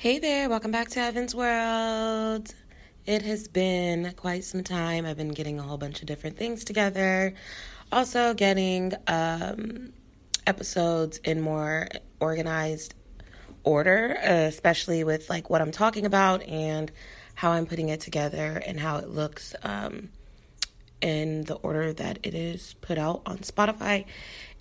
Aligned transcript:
Hey 0.00 0.18
there, 0.18 0.48
welcome 0.48 0.70
back 0.70 0.88
to 0.92 1.00
Evan's 1.00 1.34
World. 1.34 2.54
It 3.04 3.20
has 3.20 3.48
been 3.48 4.14
quite 4.16 4.44
some 4.44 4.64
time. 4.64 5.04
I've 5.04 5.18
been 5.18 5.28
getting 5.28 5.58
a 5.58 5.62
whole 5.62 5.76
bunch 5.76 6.00
of 6.00 6.06
different 6.06 6.38
things 6.38 6.64
together. 6.64 7.34
Also, 7.92 8.32
getting 8.32 8.94
um, 9.06 9.92
episodes 10.46 11.18
in 11.18 11.42
more 11.42 11.86
organized 12.18 12.94
order, 13.62 14.16
especially 14.22 15.04
with 15.04 15.28
like 15.28 15.50
what 15.50 15.60
I'm 15.60 15.70
talking 15.70 16.06
about 16.06 16.44
and 16.44 16.90
how 17.34 17.50
I'm 17.50 17.66
putting 17.66 17.90
it 17.90 18.00
together 18.00 18.62
and 18.66 18.80
how 18.80 18.96
it 19.00 19.10
looks 19.10 19.54
um, 19.62 20.08
in 21.02 21.44
the 21.44 21.56
order 21.56 21.92
that 21.92 22.20
it 22.22 22.32
is 22.32 22.74
put 22.80 22.96
out 22.96 23.20
on 23.26 23.40
Spotify, 23.40 24.06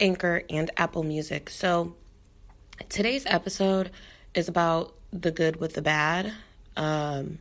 Anchor, 0.01 0.43
and 0.49 0.69
Apple 0.75 1.03
Music. 1.03 1.49
So, 1.49 1.95
today's 2.89 3.25
episode 3.25 3.91
is 4.35 4.49
about 4.49 4.98
the 5.11 5.31
good 5.31 5.57
with 5.57 5.73
the 5.73 5.81
bad 5.81 6.33
um, 6.77 7.39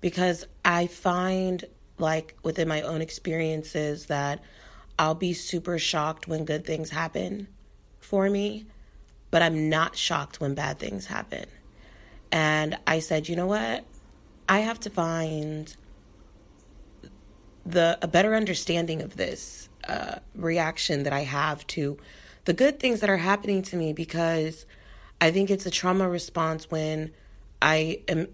because 0.00 0.46
I 0.64 0.86
find, 0.86 1.64
like, 1.98 2.36
within 2.42 2.68
my 2.68 2.82
own 2.82 3.00
experiences, 3.00 4.06
that 4.06 4.42
I'll 4.98 5.14
be 5.14 5.32
super 5.32 5.78
shocked 5.78 6.28
when 6.28 6.44
good 6.44 6.64
things 6.64 6.90
happen 6.90 7.48
for 8.00 8.28
me, 8.30 8.66
but 9.30 9.42
I'm 9.42 9.68
not 9.68 9.96
shocked 9.96 10.40
when 10.40 10.54
bad 10.54 10.78
things 10.78 11.06
happen. 11.06 11.46
And 12.30 12.78
I 12.86 13.00
said, 13.00 13.28
you 13.28 13.36
know 13.36 13.46
what? 13.46 13.84
I 14.48 14.60
have 14.60 14.80
to 14.80 14.90
find 14.90 15.74
the 17.66 17.98
a 18.00 18.08
better 18.08 18.34
understanding 18.34 19.02
of 19.02 19.16
this 19.16 19.68
uh, 19.86 20.16
reaction 20.34 21.02
that 21.02 21.12
I 21.12 21.20
have 21.20 21.66
to 21.68 21.98
the 22.46 22.54
good 22.54 22.80
things 22.80 23.00
that 23.00 23.10
are 23.10 23.18
happening 23.18 23.60
to 23.60 23.76
me 23.76 23.92
because 23.92 24.64
I 25.20 25.30
think 25.30 25.50
it's 25.50 25.66
a 25.66 25.70
trauma 25.70 26.08
response 26.08 26.70
when 26.70 27.12
I 27.60 28.00
am 28.08 28.28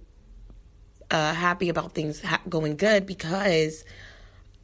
uh, 1.10 1.32
happy 1.32 1.68
about 1.68 1.92
things 1.92 2.20
ha- 2.20 2.40
going 2.48 2.76
good 2.76 3.06
because 3.06 3.84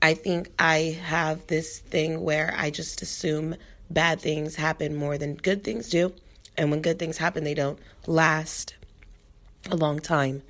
I 0.02 0.14
think 0.14 0.50
I 0.58 0.98
have 1.04 1.46
this 1.46 1.78
thing 1.78 2.22
where 2.22 2.54
I 2.56 2.70
just 2.70 3.02
assume 3.02 3.56
bad 3.90 4.20
things 4.20 4.56
happen 4.56 4.96
more 4.96 5.18
than 5.18 5.34
good 5.34 5.64
things 5.64 5.88
do. 5.88 6.12
And 6.56 6.70
when 6.70 6.82
good 6.82 6.98
things 6.98 7.18
happen, 7.18 7.44
they 7.44 7.54
don't 7.54 7.78
last 8.06 8.74
a 9.70 9.76
long 9.76 9.98
time. 9.98 10.42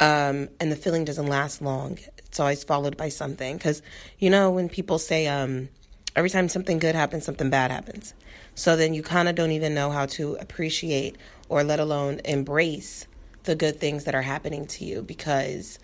Um, 0.00 0.48
and 0.60 0.72
the 0.72 0.76
feeling 0.76 1.04
doesn't 1.04 1.26
last 1.26 1.60
long. 1.60 1.98
It's 2.18 2.40
always 2.40 2.64
followed 2.64 2.96
by 2.96 3.08
something. 3.08 3.56
Because, 3.56 3.82
you 4.18 4.30
know, 4.30 4.50
when 4.50 4.68
people 4.68 4.98
say, 4.98 5.26
um, 5.26 5.68
every 6.16 6.30
time 6.30 6.48
something 6.48 6.78
good 6.78 6.94
happens, 6.94 7.24
something 7.24 7.50
bad 7.50 7.70
happens. 7.70 8.14
So 8.54 8.76
then 8.76 8.94
you 8.94 9.02
kind 9.02 9.28
of 9.28 9.34
don't 9.34 9.52
even 9.52 9.74
know 9.74 9.90
how 9.90 10.06
to 10.06 10.34
appreciate 10.34 11.16
or 11.48 11.64
let 11.64 11.80
alone 11.80 12.20
embrace 12.24 13.06
the 13.44 13.54
good 13.54 13.80
things 13.80 14.04
that 14.04 14.14
are 14.14 14.22
happening 14.22 14.66
to 14.66 14.84
you 14.84 15.02
because 15.02 15.78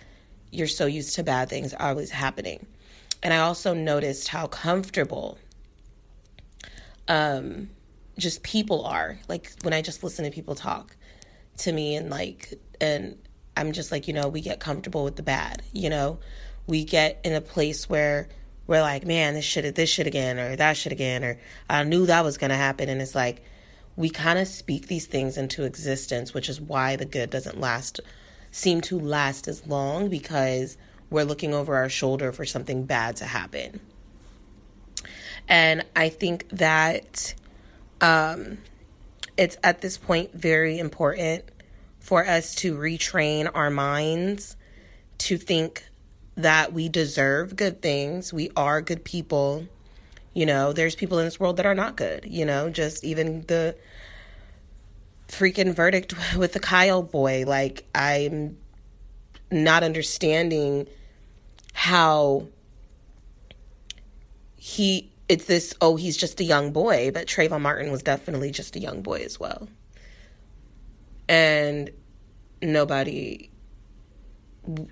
you're 0.51 0.67
so 0.67 0.87
used 0.87 1.15
to 1.17 1.23
bad 1.23 1.49
things 1.49 1.75
always 1.79 2.11
happening. 2.11 2.67
And 3.23 3.33
I 3.33 3.39
also 3.39 3.75
noticed 3.75 4.29
how 4.29 4.47
comfortable 4.47 5.39
um, 7.09 7.71
just 8.19 8.43
people 8.43 8.85
are. 8.85 9.19
Like 9.29 9.53
when 9.63 9.73
I 9.73 9.83
just 9.83 10.05
listen 10.05 10.25
to 10.25 10.31
people 10.31 10.55
talk 10.55 10.97
to 11.59 11.73
me 11.73 11.97
and 11.97 12.11
like, 12.11 12.55
and 12.81 13.19
I'm 13.57 13.73
just 13.73 13.91
like, 13.91 14.07
you 14.07 14.15
know, 14.15 14.29
we 14.29 14.41
get 14.41 14.61
comfortable 14.61 15.05
with 15.05 15.17
the 15.17 15.23
bad, 15.23 15.63
you 15.73 15.89
know, 15.89 16.19
we 16.67 16.85
get 16.85 17.21
in 17.25 17.33
a 17.33 17.41
place 17.41 17.89
where 17.89 18.29
we're 18.67 18.81
like, 18.81 19.07
man, 19.07 19.35
this 19.35 19.45
shit, 19.45 19.75
this 19.75 19.91
shit 19.91 20.07
again, 20.07 20.39
or 20.39 20.57
that 20.57 20.77
shit 20.77 20.93
again, 20.93 21.25
or 21.25 21.39
I 21.71 21.85
knew 21.85 22.07
that 22.07 22.25
was 22.25 22.37
to 22.39 22.57
happen. 22.57 22.89
And 22.89 23.01
it's 23.01 23.15
like, 23.15 23.43
we 23.97 24.11
kind 24.11 24.39
of 24.39 24.47
speak 24.47 24.89
these 24.89 25.07
things 25.07 25.39
into 25.39 25.65
existence, 25.65 26.35
which 26.35 26.49
is 26.49 26.61
why 26.61 26.97
the 26.97 27.07
good 27.07 27.31
doesn't 27.31 27.59
last, 27.59 28.01
seem 28.51 28.81
to 28.83 28.99
last 28.99 29.49
as 29.49 29.67
long 29.67 30.09
because 30.09 30.77
we're 31.09 31.25
looking 31.25 31.55
over 31.55 31.77
our 31.77 31.89
shoulder 31.89 32.33
for 32.33 32.45
something 32.45 32.85
bad 32.85 33.17
to 33.17 33.25
happen. 33.25 33.81
And 35.49 35.85
I 35.95 36.09
think 36.09 36.49
that 36.51 37.35
um, 38.01 38.59
it's 39.37 39.57
at 39.63 39.81
this 39.81 39.97
point 39.97 40.33
very 40.33 40.79
important 40.79 41.45
for 42.01 42.27
us 42.27 42.55
to 42.57 42.77
retrain 42.77 43.51
our 43.53 43.71
minds 43.71 44.57
to 45.19 45.39
think 45.39 45.89
that 46.37 46.73
we 46.73 46.89
deserve 46.89 47.57
good 47.57 47.81
things. 47.81 48.33
We 48.33 48.51
are 48.57 48.81
good 48.83 49.05
people. 49.05 49.67
You 50.35 50.47
know, 50.47 50.73
there's 50.73 50.95
people 50.95 51.19
in 51.19 51.25
this 51.25 51.41
world 51.41 51.57
that 51.57 51.67
are 51.67 51.75
not 51.75 51.97
good, 51.97 52.27
you 52.27 52.45
know, 52.45 52.69
just 52.69 53.05
even 53.05 53.43
the 53.47 53.77
freaking 55.29 55.75
verdict 55.75 56.15
with 56.37 56.53
the 56.53 56.61
Kyle 56.61 57.03
boy. 57.03 57.45
Like, 57.47 57.85
I'm 57.95 58.59
not 59.51 59.83
understanding 59.83 60.87
how 61.73 62.49
he, 64.57 65.11
it's 65.29 65.47
this, 65.47 65.75
oh, 65.81 65.97
he's 65.97 66.17
just 66.17 66.39
a 66.41 66.45
young 66.45 66.71
boy, 66.71 67.11
but 67.13 67.27
Trayvon 67.27 67.63
Martin 67.63 67.91
was 67.91 68.03
definitely 68.03 68.51
just 68.51 68.77
a 68.77 68.79
young 68.79 69.01
boy 69.01 69.23
as 69.23 69.41
well. 69.41 69.69
And 71.29 71.91
nobody, 72.61 73.51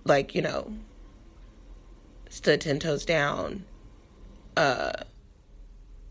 like, 0.04 0.34
you 0.34 0.42
know, 0.42 0.72
stood 2.34 2.60
10 2.60 2.80
toes 2.80 3.04
down 3.04 3.64
uh, 4.56 4.92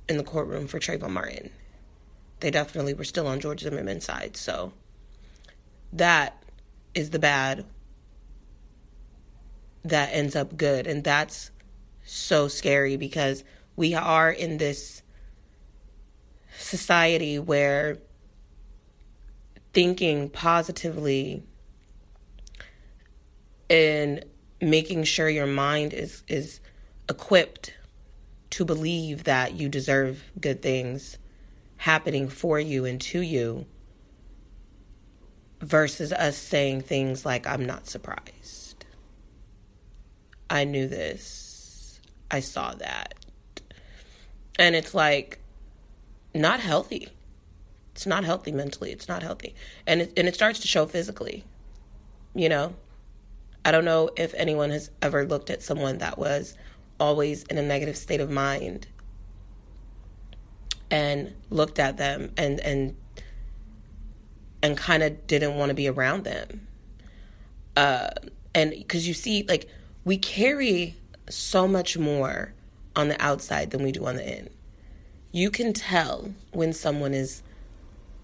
in 0.07 0.15
the 0.15 0.23
courtroom 0.23 0.67
for 0.67 0.79
Trayvon 0.79 1.11
Martin. 1.11 1.49
They 2.39 2.49
definitely 2.49 2.93
were 2.93 3.03
still 3.03 3.27
on 3.27 3.41
George 3.41 3.59
Zimmerman's 3.59 4.05
side. 4.05 4.37
So 4.37 4.71
that 5.91 6.41
is 6.95 7.09
the 7.09 7.19
bad 7.19 7.65
that 9.83 10.09
ends 10.13 10.33
up 10.35 10.55
good. 10.55 10.87
And 10.87 11.03
that's 11.03 11.51
so 12.05 12.47
scary 12.47 12.95
because 12.95 13.43
we 13.75 13.93
are 13.93 14.31
in 14.31 14.57
this 14.57 15.01
society 16.57 17.37
where 17.37 17.97
thinking 19.73 20.29
positively 20.29 21.43
and 23.69 24.23
making 24.63 25.03
sure 25.03 25.29
your 25.29 25.47
mind 25.47 25.93
is 25.93 26.23
is 26.27 26.59
equipped 27.09 27.73
to 28.51 28.65
believe 28.65 29.23
that 29.23 29.53
you 29.53 29.67
deserve 29.67 30.23
good 30.39 30.61
things 30.61 31.17
happening 31.77 32.29
for 32.29 32.59
you 32.59 32.85
and 32.85 33.01
to 33.01 33.19
you 33.19 33.65
versus 35.59 36.13
us 36.13 36.37
saying 36.37 36.81
things 36.81 37.25
like 37.25 37.47
I'm 37.47 37.65
not 37.65 37.87
surprised. 37.87 38.85
I 40.49 40.65
knew 40.65 40.87
this. 40.87 41.99
I 42.29 42.41
saw 42.41 42.73
that. 42.75 43.15
And 44.59 44.75
it's 44.75 44.93
like 44.93 45.39
not 46.35 46.59
healthy. 46.59 47.09
It's 47.93 48.05
not 48.05 48.23
healthy 48.23 48.51
mentally. 48.51 48.91
It's 48.91 49.07
not 49.07 49.23
healthy. 49.23 49.55
And 49.87 50.01
it, 50.01 50.13
and 50.15 50.27
it 50.27 50.35
starts 50.35 50.59
to 50.59 50.67
show 50.67 50.85
physically. 50.85 51.43
You 52.35 52.49
know, 52.49 52.75
I 53.65 53.71
don't 53.71 53.85
know 53.85 54.09
if 54.17 54.33
anyone 54.33 54.71
has 54.71 54.91
ever 55.01 55.25
looked 55.25 55.49
at 55.49 55.61
someone 55.61 55.99
that 55.99 56.17
was 56.17 56.57
always 56.99 57.43
in 57.43 57.57
a 57.57 57.61
negative 57.61 57.97
state 57.97 58.19
of 58.19 58.29
mind 58.29 58.87
and 60.91 61.33
looked 61.49 61.79
at 61.79 61.97
them 61.97 62.31
and 62.37 62.59
and 62.59 62.95
and 64.61 64.77
kind 64.77 65.03
of 65.03 65.27
didn't 65.27 65.55
want 65.55 65.69
to 65.69 65.73
be 65.73 65.87
around 65.87 66.23
them. 66.23 66.67
Uh, 67.75 68.09
and 68.55 68.71
because 68.71 69.07
you 69.07 69.13
see, 69.13 69.43
like 69.43 69.67
we 70.05 70.17
carry 70.17 70.95
so 71.29 71.67
much 71.67 71.97
more 71.97 72.53
on 72.95 73.09
the 73.09 73.21
outside 73.21 73.71
than 73.71 73.83
we 73.83 73.91
do 73.91 74.05
on 74.05 74.15
the 74.15 74.37
in. 74.37 74.49
You 75.31 75.49
can 75.49 75.73
tell 75.73 76.31
when 76.51 76.73
someone 76.73 77.13
is 77.13 77.41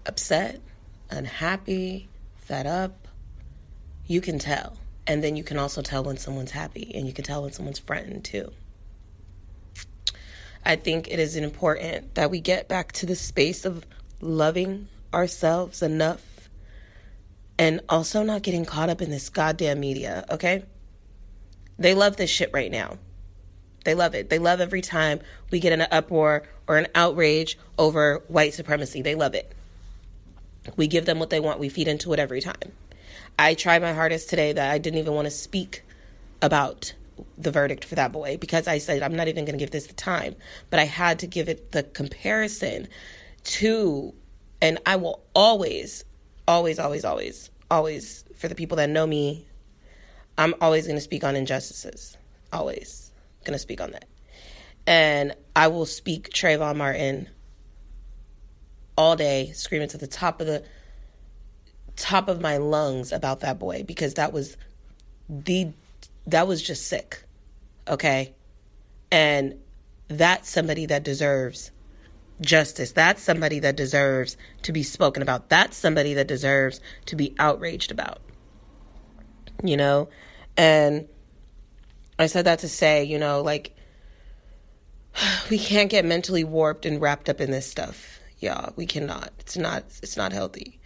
upset, 0.06 0.60
unhappy, 1.10 2.08
fed 2.36 2.66
up. 2.66 3.08
You 4.06 4.20
can 4.20 4.38
tell. 4.38 4.76
And 5.06 5.24
then 5.24 5.36
you 5.36 5.42
can 5.42 5.58
also 5.58 5.82
tell 5.82 6.04
when 6.04 6.16
someone's 6.16 6.52
happy 6.52 6.92
and 6.94 7.06
you 7.06 7.12
can 7.12 7.24
tell 7.24 7.42
when 7.42 7.52
someone's 7.52 7.78
frightened 7.78 8.24
too. 8.24 8.52
I 10.64 10.76
think 10.76 11.08
it 11.08 11.18
is 11.18 11.36
important 11.36 12.14
that 12.14 12.30
we 12.30 12.40
get 12.40 12.68
back 12.68 12.92
to 12.92 13.06
the 13.06 13.16
space 13.16 13.64
of 13.64 13.84
loving 14.20 14.88
ourselves 15.12 15.82
enough 15.82 16.48
and 17.58 17.80
also 17.88 18.22
not 18.22 18.42
getting 18.42 18.64
caught 18.64 18.88
up 18.88 19.02
in 19.02 19.10
this 19.10 19.28
goddamn 19.28 19.80
media, 19.80 20.24
okay? 20.30 20.64
They 21.78 21.94
love 21.94 22.16
this 22.16 22.30
shit 22.30 22.50
right 22.52 22.70
now. 22.70 22.98
They 23.84 23.94
love 23.94 24.14
it. 24.14 24.28
They 24.28 24.38
love 24.38 24.60
every 24.60 24.82
time 24.82 25.20
we 25.50 25.60
get 25.60 25.72
an 25.72 25.86
uproar 25.90 26.42
or 26.66 26.76
an 26.76 26.88
outrage 26.94 27.58
over 27.78 28.22
white 28.28 28.54
supremacy. 28.54 29.02
They 29.02 29.14
love 29.14 29.34
it. 29.34 29.52
We 30.76 30.86
give 30.86 31.06
them 31.06 31.18
what 31.18 31.30
they 31.30 31.40
want. 31.40 31.58
We 31.58 31.70
feed 31.70 31.88
into 31.88 32.12
it 32.12 32.18
every 32.18 32.42
time. 32.42 32.72
I 33.40 33.54
tried 33.54 33.80
my 33.80 33.94
hardest 33.94 34.28
today 34.28 34.52
that 34.52 34.70
I 34.70 34.76
didn't 34.76 34.98
even 34.98 35.14
want 35.14 35.24
to 35.24 35.30
speak 35.30 35.82
about 36.42 36.92
the 37.38 37.50
verdict 37.50 37.86
for 37.86 37.94
that 37.94 38.12
boy 38.12 38.36
because 38.36 38.68
I 38.68 38.76
said 38.76 39.02
I'm 39.02 39.16
not 39.16 39.28
even 39.28 39.46
going 39.46 39.58
to 39.58 39.58
give 39.58 39.70
this 39.70 39.86
the 39.86 39.94
time, 39.94 40.36
but 40.68 40.78
I 40.78 40.84
had 40.84 41.20
to 41.20 41.26
give 41.26 41.48
it 41.48 41.72
the 41.72 41.82
comparison 41.82 42.86
to, 43.44 44.12
and 44.60 44.78
I 44.84 44.96
will 44.96 45.22
always, 45.34 46.04
always, 46.46 46.78
always, 46.78 47.02
always, 47.02 47.48
always, 47.70 48.26
for 48.36 48.46
the 48.46 48.54
people 48.54 48.76
that 48.76 48.90
know 48.90 49.06
me, 49.06 49.46
I'm 50.36 50.54
always 50.60 50.84
going 50.86 50.98
to 50.98 51.02
speak 51.02 51.24
on 51.24 51.34
injustices. 51.34 52.18
Always 52.52 53.10
going 53.44 53.54
to 53.54 53.58
speak 53.58 53.80
on 53.80 53.92
that. 53.92 54.04
And 54.86 55.34
I 55.56 55.68
will 55.68 55.86
speak 55.86 56.28
Trayvon 56.28 56.76
Martin 56.76 57.30
all 58.98 59.16
day, 59.16 59.52
screaming 59.52 59.88
to 59.88 59.98
the 59.98 60.06
top 60.06 60.42
of 60.42 60.46
the 60.46 60.62
top 62.00 62.28
of 62.28 62.40
my 62.40 62.56
lungs 62.56 63.12
about 63.12 63.40
that 63.40 63.58
boy 63.58 63.84
because 63.86 64.14
that 64.14 64.32
was 64.32 64.56
the 65.28 65.72
that 66.26 66.46
was 66.46 66.62
just 66.62 66.86
sick. 66.86 67.22
Okay? 67.88 68.34
And 69.10 69.60
that's 70.08 70.48
somebody 70.48 70.86
that 70.86 71.02
deserves 71.02 71.70
justice. 72.40 72.92
That's 72.92 73.22
somebody 73.22 73.60
that 73.60 73.76
deserves 73.76 74.36
to 74.62 74.72
be 74.72 74.82
spoken 74.82 75.22
about. 75.22 75.48
That's 75.48 75.76
somebody 75.76 76.14
that 76.14 76.26
deserves 76.26 76.80
to 77.06 77.16
be 77.16 77.34
outraged 77.38 77.90
about. 77.90 78.20
You 79.62 79.76
know? 79.76 80.08
And 80.56 81.08
I 82.18 82.26
said 82.26 82.46
that 82.46 82.60
to 82.60 82.68
say, 82.68 83.04
you 83.04 83.18
know, 83.18 83.42
like, 83.42 83.74
we 85.50 85.58
can't 85.58 85.90
get 85.90 86.04
mentally 86.04 86.44
warped 86.44 86.86
and 86.86 87.00
wrapped 87.00 87.28
up 87.28 87.40
in 87.40 87.50
this 87.50 87.66
stuff. 87.66 88.20
Y'all, 88.38 88.72
we 88.76 88.86
cannot. 88.86 89.32
It's 89.38 89.56
not 89.56 89.84
it's 90.02 90.16
not 90.16 90.32
healthy. 90.32 90.79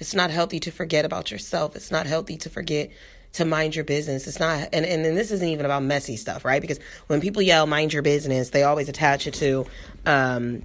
It's 0.00 0.14
not 0.14 0.30
healthy 0.30 0.58
to 0.60 0.72
forget 0.72 1.04
about 1.04 1.30
yourself. 1.30 1.76
It's 1.76 1.92
not 1.92 2.06
healthy 2.06 2.36
to 2.38 2.50
forget 2.50 2.90
to 3.34 3.44
mind 3.44 3.76
your 3.76 3.84
business. 3.84 4.26
It's 4.26 4.40
not, 4.40 4.70
and, 4.72 4.84
and, 4.84 5.06
and 5.06 5.16
this 5.16 5.30
isn't 5.30 5.46
even 5.46 5.64
about 5.64 5.84
messy 5.84 6.16
stuff, 6.16 6.44
right? 6.44 6.60
Because 6.60 6.80
when 7.06 7.20
people 7.20 7.42
yell 7.42 7.66
mind 7.66 7.92
your 7.92 8.02
business, 8.02 8.50
they 8.50 8.64
always 8.64 8.88
attach 8.88 9.28
it 9.28 9.34
to 9.34 9.66
um, 10.04 10.62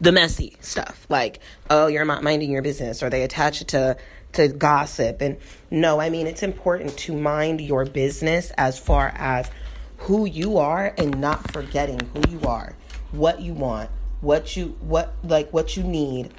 the 0.00 0.12
messy 0.12 0.56
stuff, 0.60 1.06
like, 1.08 1.40
oh, 1.68 1.86
you're 1.88 2.04
not 2.04 2.22
minding 2.22 2.50
your 2.50 2.62
business, 2.62 3.02
or 3.02 3.10
they 3.10 3.22
attach 3.22 3.60
it 3.60 3.68
to 3.68 3.96
to 4.32 4.48
gossip. 4.48 5.22
And 5.22 5.38
no, 5.70 6.00
I 6.00 6.10
mean, 6.10 6.26
it's 6.26 6.42
important 6.42 6.96
to 6.98 7.14
mind 7.14 7.60
your 7.60 7.86
business 7.86 8.50
as 8.58 8.78
far 8.78 9.12
as 9.16 9.50
who 9.98 10.26
you 10.26 10.58
are 10.58 10.94
and 10.98 11.20
not 11.20 11.50
forgetting 11.50 12.00
who 12.12 12.22
you 12.30 12.40
are, 12.46 12.76
what 13.10 13.40
you 13.40 13.54
want, 13.54 13.90
what 14.20 14.56
you 14.56 14.76
what 14.80 15.14
like 15.24 15.52
what 15.52 15.76
you 15.76 15.82
need. 15.82 16.32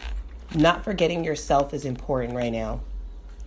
Not 0.56 0.84
forgetting 0.84 1.24
yourself 1.24 1.74
is 1.74 1.86
important 1.86 2.36
right 2.36 2.51
now 2.51 2.81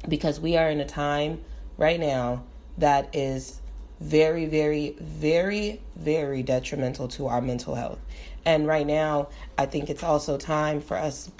because 0.09 0.39
we 0.39 0.57
are 0.57 0.71
in 0.71 0.79
a 0.79 0.85
time 0.85 1.41
right 1.77 1.99
now 1.99 2.45
that 2.79 3.15
is 3.15 3.61
very, 4.01 4.47
very, 4.47 4.97
very, 5.01 5.81
very 5.97 6.43
detrimental 6.43 7.09
to 7.09 7.27
our 7.27 7.41
mental 7.41 7.75
health. 7.75 7.99
And 8.45 8.67
right 8.67 8.87
now, 8.87 9.29
I 9.59 9.67
think 9.67 9.91
it's 9.91 10.03
also 10.03 10.37
time 10.37 10.81
for 10.81 10.97
us 10.97 11.31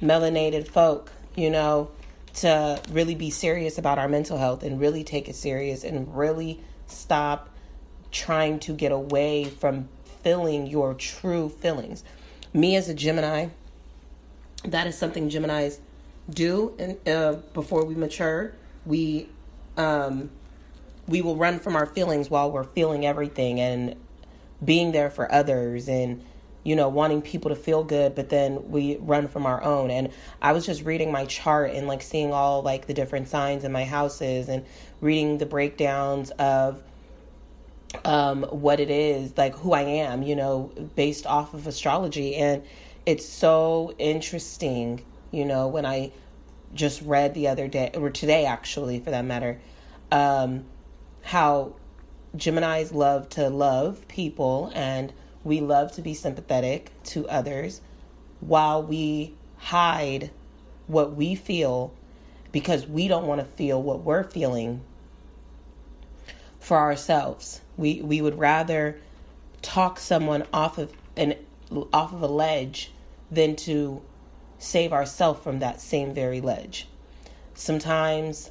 melanated 0.00 0.68
folk, 0.68 1.10
you 1.36 1.50
know, 1.50 1.90
to 2.34 2.80
really 2.90 3.14
be 3.16 3.30
serious 3.30 3.78
about 3.78 3.98
our 3.98 4.08
mental 4.08 4.38
health 4.38 4.62
and 4.62 4.80
really 4.80 5.02
take 5.02 5.28
it 5.28 5.34
serious 5.34 5.82
and 5.82 6.16
really 6.16 6.60
stop 6.86 7.50
trying 8.12 8.58
to 8.60 8.74
get 8.74 8.92
away 8.92 9.44
from 9.44 9.88
feeling 10.22 10.66
your 10.66 10.94
true 10.94 11.48
feelings. 11.48 12.04
Me 12.52 12.76
as 12.76 12.88
a 12.88 12.94
Gemini, 12.94 13.48
that 14.64 14.86
is 14.86 14.96
something 14.96 15.30
Geminis 15.30 15.78
do 16.28 16.74
and 16.78 17.08
uh, 17.08 17.34
before 17.54 17.84
we 17.84 17.94
mature. 17.94 18.54
We 18.86 19.28
um, 19.76 20.30
we 21.06 21.22
will 21.22 21.36
run 21.36 21.58
from 21.58 21.76
our 21.76 21.86
feelings 21.86 22.30
while 22.30 22.50
we're 22.50 22.64
feeling 22.64 23.04
everything 23.04 23.60
and 23.60 23.96
being 24.64 24.92
there 24.92 25.10
for 25.10 25.30
others 25.32 25.88
and 25.88 26.24
you 26.62 26.76
know 26.76 26.88
wanting 26.88 27.22
people 27.22 27.48
to 27.48 27.56
feel 27.56 27.82
good 27.82 28.14
but 28.14 28.28
then 28.28 28.70
we 28.70 28.96
run 28.98 29.26
from 29.26 29.46
our 29.46 29.62
own 29.64 29.90
and 29.90 30.10
i 30.42 30.52
was 30.52 30.66
just 30.66 30.84
reading 30.84 31.10
my 31.10 31.24
chart 31.24 31.70
and 31.70 31.88
like 31.88 32.02
seeing 32.02 32.32
all 32.32 32.60
like 32.62 32.86
the 32.86 32.92
different 32.92 33.28
signs 33.28 33.64
in 33.64 33.72
my 33.72 33.84
houses 33.84 34.48
and 34.48 34.64
reading 35.00 35.38
the 35.38 35.46
breakdowns 35.46 36.30
of 36.32 36.82
um 38.04 38.42
what 38.44 38.78
it 38.78 38.90
is 38.90 39.36
like 39.38 39.54
who 39.56 39.72
i 39.72 39.80
am 39.80 40.22
you 40.22 40.36
know 40.36 40.70
based 40.94 41.26
off 41.26 41.54
of 41.54 41.66
astrology 41.66 42.36
and 42.36 42.62
it's 43.06 43.26
so 43.26 43.94
interesting 43.98 45.04
you 45.30 45.44
know 45.44 45.66
when 45.68 45.86
i 45.86 46.10
just 46.74 47.02
read 47.02 47.34
the 47.34 47.48
other 47.48 47.66
day 47.66 47.90
or 47.94 48.10
today 48.10 48.44
actually 48.44 49.00
for 49.00 49.10
that 49.10 49.24
matter 49.24 49.60
um 50.12 50.64
how 51.22 51.74
Geminis 52.36 52.94
love 52.94 53.28
to 53.30 53.48
love 53.48 54.06
people 54.06 54.70
and 54.74 55.12
we 55.42 55.60
love 55.60 55.92
to 55.92 56.02
be 56.02 56.14
sympathetic 56.14 56.92
to 57.04 57.28
others 57.28 57.80
while 58.40 58.82
we 58.82 59.34
hide 59.56 60.30
what 60.86 61.14
we 61.14 61.34
feel 61.34 61.92
because 62.52 62.86
we 62.86 63.08
don't 63.08 63.26
want 63.26 63.40
to 63.40 63.46
feel 63.46 63.82
what 63.82 64.02
we're 64.02 64.24
feeling 64.24 64.80
for 66.58 66.78
ourselves. 66.78 67.60
We 67.76 68.00
we 68.02 68.20
would 68.20 68.38
rather 68.38 69.00
talk 69.62 69.98
someone 69.98 70.44
off 70.52 70.78
of 70.78 70.92
an 71.16 71.34
off 71.92 72.12
of 72.12 72.22
a 72.22 72.26
ledge 72.26 72.92
than 73.30 73.56
to 73.56 74.02
save 74.58 74.92
ourselves 74.92 75.42
from 75.42 75.60
that 75.60 75.80
same 75.80 76.12
very 76.14 76.40
ledge. 76.40 76.88
Sometimes 77.54 78.50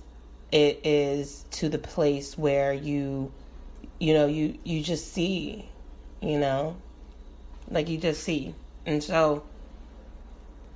it 0.51 0.79
is 0.83 1.45
to 1.51 1.69
the 1.69 1.77
place 1.77 2.37
where 2.37 2.73
you 2.73 3.31
you 3.99 4.13
know 4.13 4.25
you 4.25 4.57
you 4.63 4.81
just 4.81 5.13
see 5.13 5.69
you 6.21 6.39
know 6.39 6.75
like 7.69 7.87
you 7.89 7.97
just 7.97 8.23
see. 8.23 8.55
And 8.85 9.03
so 9.03 9.43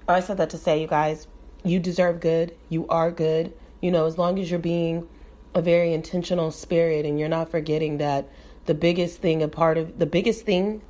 i 0.07 0.19
said 0.19 0.37
that 0.37 0.49
to 0.49 0.57
say 0.57 0.81
you 0.81 0.87
guys 0.87 1.27
you 1.63 1.79
deserve 1.79 2.19
good. 2.19 2.55
You 2.69 2.87
are 2.87 3.11
good. 3.11 3.53
You 3.81 3.91
know 3.91 4.05
as 4.05 4.17
long 4.17 4.37
as 4.39 4.49
you're 4.49 4.59
being 4.59 5.07
a 5.55 5.61
very 5.61 5.93
intentional 5.93 6.51
spirit 6.51 7.05
and 7.05 7.19
you're 7.19 7.29
not 7.29 7.49
forgetting 7.49 7.97
that 7.97 8.27
the 8.65 8.73
biggest 8.73 9.19
thing 9.19 9.41
a 9.43 9.47
part 9.47 9.77
of 9.77 9.99
the 9.99 10.05
biggest 10.05 10.45
thing 10.45 10.81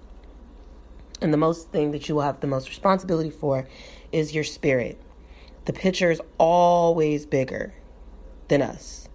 and 1.22 1.34
the 1.34 1.38
most 1.38 1.72
thing 1.72 1.92
that 1.92 2.10
you 2.10 2.16
will 2.16 2.22
have 2.24 2.40
the 2.40 2.48
most 2.48 2.70
responsibility 2.70 3.30
for 3.30 3.68
is 4.12 4.34
your 4.34 4.44
spirit 4.44 5.00
the 5.66 5.74
picture 5.74 6.12
is 6.12 6.22
always 6.38 7.26
bigger 7.26 7.74
than 8.50 8.62
us. 8.62 9.08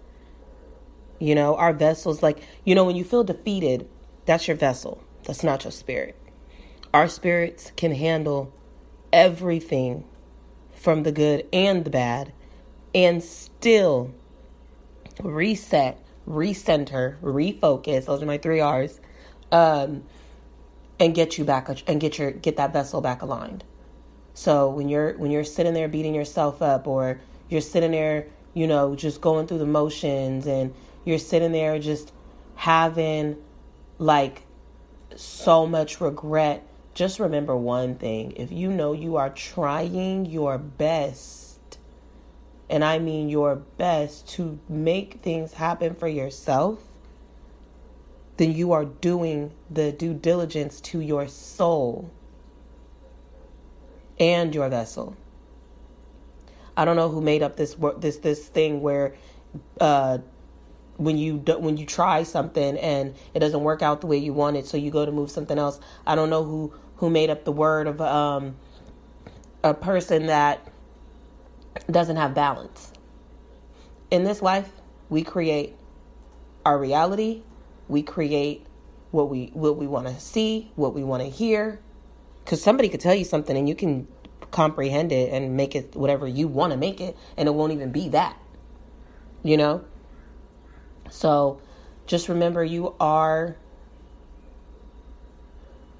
You 1.19 1.35
know, 1.35 1.55
our 1.55 1.73
vessels, 1.73 2.23
like, 2.23 2.39
you 2.65 2.75
know, 2.75 2.85
when 2.85 2.95
you 2.95 3.03
feel 3.03 3.23
defeated, 3.23 3.87
that's 4.25 4.47
your 4.47 4.57
vessel. 4.57 5.03
That's 5.25 5.43
not 5.43 5.63
your 5.63 5.71
spirit. 5.71 6.15
Our 6.93 7.07
spirits 7.07 7.71
can 7.75 7.93
handle 7.93 8.53
everything 9.13 10.05
from 10.73 11.03
the 11.03 11.11
good 11.11 11.45
and 11.53 11.85
the 11.85 11.89
bad 11.89 12.31
and 12.95 13.23
still 13.23 14.13
reset, 15.21 16.01
recenter, 16.27 17.19
refocus. 17.21 18.05
Those 18.05 18.23
are 18.23 18.25
my 18.25 18.37
three 18.37 18.61
R's. 18.61 18.99
Um, 19.51 20.03
and 20.99 21.15
get 21.15 21.37
you 21.37 21.45
back 21.45 21.69
and 21.87 22.01
get 22.01 22.17
your 22.17 22.31
get 22.31 22.57
that 22.57 22.73
vessel 22.73 23.01
back 23.01 23.21
aligned. 23.21 23.63
So 24.33 24.69
when 24.69 24.89
you're 24.89 25.17
when 25.17 25.31
you're 25.31 25.43
sitting 25.43 25.73
there 25.73 25.87
beating 25.87 26.15
yourself 26.15 26.61
up 26.61 26.87
or 26.87 27.19
you're 27.49 27.61
sitting 27.61 27.91
there 27.91 28.27
you 28.53 28.67
know, 28.67 28.95
just 28.95 29.21
going 29.21 29.47
through 29.47 29.59
the 29.59 29.65
motions 29.65 30.47
and 30.47 30.73
you're 31.05 31.19
sitting 31.19 31.51
there 31.51 31.79
just 31.79 32.11
having 32.55 33.37
like 33.97 34.43
so 35.15 35.65
much 35.65 36.01
regret, 36.01 36.65
just 36.93 37.19
remember 37.19 37.55
one 37.55 37.95
thing. 37.95 38.33
If 38.35 38.51
you 38.51 38.71
know 38.71 38.93
you 38.93 39.17
are 39.17 39.29
trying 39.29 40.25
your 40.25 40.57
best, 40.57 41.77
and 42.69 42.83
I 42.83 42.99
mean 42.99 43.29
your 43.29 43.55
best 43.55 44.27
to 44.31 44.59
make 44.67 45.21
things 45.21 45.53
happen 45.53 45.95
for 45.95 46.07
yourself, 46.07 46.83
then 48.39 48.53
you 48.53 48.71
are 48.71 48.85
doing 48.85 49.51
the 49.69 49.91
due 49.91 50.13
diligence 50.13 50.79
to 50.79 51.01
your 51.01 51.27
soul 51.27 52.09
and 54.17 54.55
your 54.55 54.69
vessel. 54.69 55.17
I 56.77 56.85
don't 56.85 56.95
know 56.95 57.09
who 57.09 57.19
made 57.19 57.43
up 57.43 57.57
this 57.57 57.75
this 57.97 58.15
this 58.19 58.47
thing 58.47 58.79
where 58.79 59.13
uh, 59.81 60.19
when 60.95 61.17
you 61.17 61.39
do, 61.39 61.59
when 61.59 61.75
you 61.75 61.85
try 61.85 62.23
something 62.23 62.77
and 62.77 63.13
it 63.33 63.39
doesn't 63.39 63.59
work 63.59 63.81
out 63.81 63.99
the 63.99 64.07
way 64.07 64.17
you 64.17 64.31
want 64.31 64.55
it, 64.55 64.65
so 64.65 64.77
you 64.77 64.89
go 64.89 65.05
to 65.05 65.11
move 65.11 65.29
something 65.29 65.59
else. 65.59 65.77
I 66.07 66.15
don't 66.15 66.29
know 66.29 66.45
who 66.45 66.73
who 66.95 67.09
made 67.09 67.29
up 67.29 67.43
the 67.43 67.51
word 67.51 67.87
of 67.87 67.99
um, 67.99 68.55
a 69.65 69.73
person 69.73 70.27
that 70.27 70.65
doesn't 71.91 72.15
have 72.15 72.33
balance. 72.33 72.93
In 74.09 74.23
this 74.23 74.41
life, 74.41 74.71
we 75.09 75.23
create 75.23 75.75
our 76.65 76.79
reality. 76.79 77.43
We 77.89 78.01
create 78.01 78.65
what 79.11 79.29
we 79.29 79.47
what 79.53 79.75
we 79.75 79.87
want 79.87 80.07
to 80.07 80.17
see, 80.19 80.71
what 80.75 80.93
we 80.93 81.03
want 81.03 81.23
to 81.23 81.29
hear. 81.29 81.81
Because 82.43 82.61
somebody 82.61 82.87
could 82.87 83.01
tell 83.01 83.13
you 83.13 83.25
something 83.25 83.57
and 83.57 83.67
you 83.67 83.75
can 83.75 84.07
comprehend 84.51 85.11
it 85.11 85.31
and 85.33 85.57
make 85.57 85.75
it 85.75 85.95
whatever 85.95 86.27
you 86.27 86.47
want 86.47 86.71
to 86.71 86.77
make 86.77 87.01
it 87.01 87.15
and 87.37 87.47
it 87.47 87.51
won't 87.51 87.71
even 87.71 87.91
be 87.91 88.09
that 88.09 88.35
you 89.43 89.55
know 89.55 89.85
so 91.11 91.61
just 92.07 92.27
remember 92.27 92.63
you 92.63 92.95
are 92.99 93.55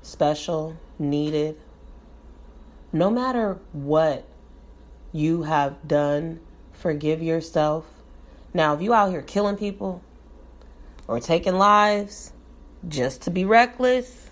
special 0.01 0.75
needed 0.97 1.55
no 2.91 3.11
matter 3.11 3.59
what 3.71 4.25
you 5.11 5.43
have 5.43 5.87
done 5.87 6.39
forgive 6.79 7.21
yourself. 7.21 7.85
Now, 8.53 8.73
if 8.73 8.81
you 8.81 8.93
out 8.93 9.11
here 9.11 9.21
killing 9.21 9.57
people 9.57 10.01
or 11.09 11.19
taking 11.19 11.55
lives 11.55 12.33
just 12.87 13.23
to 13.23 13.31
be 13.31 13.43
reckless, 13.43 14.29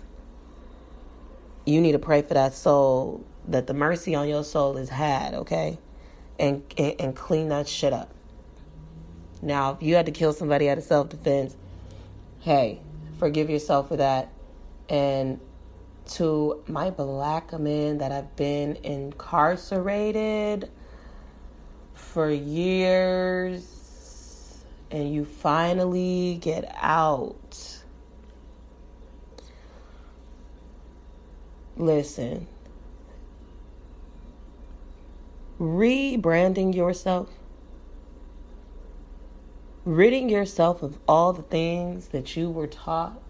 you 1.66 1.80
need 1.80 1.90
to 1.90 1.98
pray 1.98 2.22
for 2.22 2.34
that 2.34 2.54
soul 2.54 3.24
that 3.48 3.66
the 3.66 3.74
mercy 3.74 4.14
on 4.14 4.28
your 4.28 4.44
soul 4.44 4.76
is 4.76 4.88
had, 4.88 5.34
okay? 5.34 5.76
And, 6.38 6.62
and, 6.78 6.94
and 7.00 7.16
clean 7.16 7.48
that 7.48 7.66
shit 7.66 7.92
up. 7.92 8.14
Now, 9.42 9.72
if 9.72 9.82
you 9.82 9.96
had 9.96 10.06
to 10.06 10.12
kill 10.12 10.32
somebody 10.32 10.70
out 10.70 10.78
of 10.78 10.84
self 10.84 11.08
defense, 11.08 11.56
hey, 12.40 12.80
forgive 13.18 13.50
yourself 13.50 13.88
for 13.88 13.96
that. 13.96 14.32
And 14.88 15.40
to 16.10 16.62
my 16.68 16.90
black 16.90 17.58
men 17.58 17.98
that 17.98 18.12
have 18.12 18.36
been 18.36 18.78
incarcerated 18.84 20.70
for 21.94 22.30
years 22.30 23.77
and 24.90 25.12
you 25.12 25.24
finally 25.24 26.38
get 26.40 26.70
out. 26.76 27.82
Listen, 31.76 32.46
rebranding 35.60 36.74
yourself, 36.74 37.28
ridding 39.84 40.28
yourself 40.28 40.82
of 40.82 40.98
all 41.06 41.32
the 41.32 41.42
things 41.42 42.08
that 42.08 42.36
you 42.36 42.50
were 42.50 42.66
taught 42.66 43.20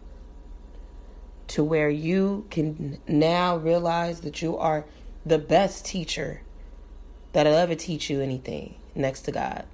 to 1.49 1.65
where 1.65 1.91
you 1.91 2.47
can 2.51 2.99
now 3.07 3.57
realize 3.57 4.21
that 4.21 4.43
you 4.43 4.57
are 4.57 4.85
the 5.25 5.39
best 5.39 5.85
teacher 5.85 6.43
that'll 7.33 7.55
ever 7.55 7.75
teach 7.75 8.09
you 8.11 8.21
anything 8.21 8.75
next 8.95 9.23
to 9.23 9.33
God, 9.33 9.65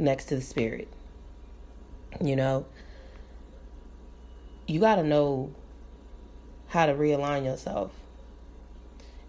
next 0.00 0.26
to 0.26 0.36
the 0.36 0.40
Spirit. 0.40 0.88
You 2.20 2.36
know, 2.36 2.66
you 4.66 4.80
got 4.80 4.96
to 4.96 5.04
know 5.04 5.52
how 6.68 6.86
to 6.86 6.94
realign 6.94 7.44
yourself. 7.44 7.92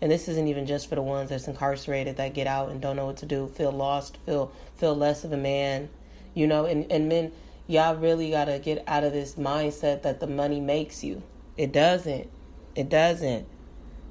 And 0.01 0.11
this 0.11 0.27
isn't 0.27 0.47
even 0.47 0.65
just 0.65 0.89
for 0.89 0.95
the 0.95 1.01
ones 1.01 1.29
that's 1.29 1.47
incarcerated 1.47 2.17
that 2.17 2.33
get 2.33 2.47
out 2.47 2.69
and 2.69 2.81
don't 2.81 2.95
know 2.95 3.05
what 3.05 3.17
to 3.17 3.27
do, 3.27 3.47
feel 3.47 3.71
lost, 3.71 4.17
feel 4.25 4.51
feel 4.75 4.95
less 4.95 5.23
of 5.23 5.31
a 5.31 5.37
man, 5.37 5.89
you 6.33 6.47
know, 6.47 6.65
and, 6.65 6.91
and 6.91 7.07
men 7.07 7.31
y'all 7.67 7.95
really 7.95 8.31
got 8.31 8.45
to 8.45 8.57
get 8.59 8.83
out 8.87 9.03
of 9.03 9.13
this 9.13 9.35
mindset 9.35 10.01
that 10.01 10.19
the 10.19 10.27
money 10.27 10.59
makes 10.59 11.03
you. 11.03 11.21
It 11.55 11.71
doesn't. 11.71 12.29
It 12.75 12.89
doesn't. 12.89 13.47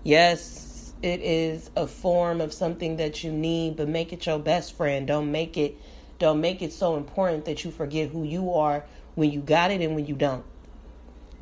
Yes, 0.04 0.92
it 1.02 1.20
is 1.20 1.70
a 1.76 1.86
form 1.86 2.40
of 2.40 2.52
something 2.52 2.96
that 2.96 3.24
you 3.24 3.32
need, 3.32 3.76
but 3.76 3.88
make 3.88 4.12
it 4.12 4.26
your 4.26 4.38
best 4.38 4.76
friend. 4.76 5.06
Don't 5.06 5.32
make 5.32 5.56
it 5.56 5.76
don't 6.20 6.40
make 6.40 6.60
it 6.60 6.72
so 6.72 6.96
important 6.96 7.46
that 7.46 7.64
you 7.64 7.70
forget 7.72 8.10
who 8.10 8.22
you 8.22 8.52
are 8.52 8.84
when 9.14 9.32
you 9.32 9.40
got 9.40 9.70
it 9.70 9.80
and 9.80 9.96
when 9.96 10.06
you 10.06 10.14
don't. 10.14 10.44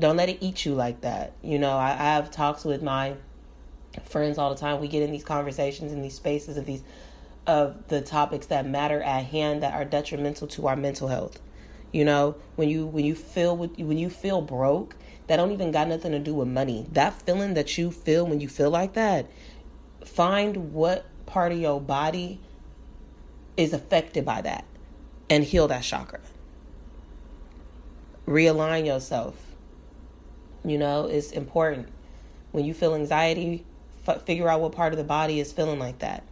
Don't 0.00 0.16
let 0.16 0.28
it 0.28 0.38
eat 0.40 0.64
you 0.64 0.74
like 0.74 1.00
that. 1.00 1.32
You 1.42 1.58
know, 1.58 1.72
I, 1.72 1.90
I 1.90 2.14
have 2.14 2.30
talks 2.30 2.64
with 2.64 2.80
my 2.80 3.16
friends 4.04 4.38
all 4.38 4.54
the 4.54 4.60
time. 4.60 4.80
We 4.80 4.86
get 4.86 5.02
in 5.02 5.10
these 5.10 5.24
conversations 5.24 5.92
in 5.92 6.00
these 6.00 6.14
spaces 6.14 6.56
of 6.56 6.64
these 6.64 6.82
of 7.48 7.88
the 7.88 8.00
topics 8.00 8.46
that 8.46 8.66
matter 8.66 9.02
at 9.02 9.24
hand 9.24 9.64
that 9.64 9.74
are 9.74 9.84
detrimental 9.84 10.46
to 10.46 10.68
our 10.68 10.76
mental 10.76 11.08
health. 11.08 11.40
You 11.92 12.04
know, 12.04 12.36
when 12.54 12.68
you 12.68 12.86
when 12.86 13.04
you 13.04 13.16
feel 13.16 13.56
when 13.56 13.98
you 13.98 14.08
feel 14.08 14.40
broke, 14.40 14.94
that 15.26 15.38
don't 15.38 15.50
even 15.50 15.72
got 15.72 15.88
nothing 15.88 16.12
to 16.12 16.20
do 16.20 16.34
with 16.34 16.46
money. 16.46 16.86
That 16.92 17.20
feeling 17.22 17.54
that 17.54 17.76
you 17.76 17.90
feel 17.90 18.24
when 18.24 18.40
you 18.40 18.48
feel 18.48 18.70
like 18.70 18.92
that, 18.92 19.26
find 20.04 20.72
what 20.72 21.04
part 21.26 21.50
of 21.50 21.58
your 21.58 21.80
body 21.80 22.38
is 23.56 23.72
affected 23.72 24.24
by 24.24 24.40
that 24.42 24.64
and 25.30 25.44
heal 25.44 25.68
that 25.68 25.82
chakra. 25.82 26.20
Realign 28.26 28.86
yourself. 28.86 29.34
You 30.64 30.78
know, 30.78 31.06
it's 31.06 31.30
important. 31.32 31.88
When 32.52 32.64
you 32.64 32.74
feel 32.74 32.94
anxiety, 32.94 33.64
f- 34.06 34.22
figure 34.22 34.48
out 34.48 34.60
what 34.60 34.72
part 34.72 34.92
of 34.92 34.98
the 34.98 35.04
body 35.04 35.40
is 35.40 35.52
feeling 35.52 35.78
like 35.78 36.00
that. 36.00 36.24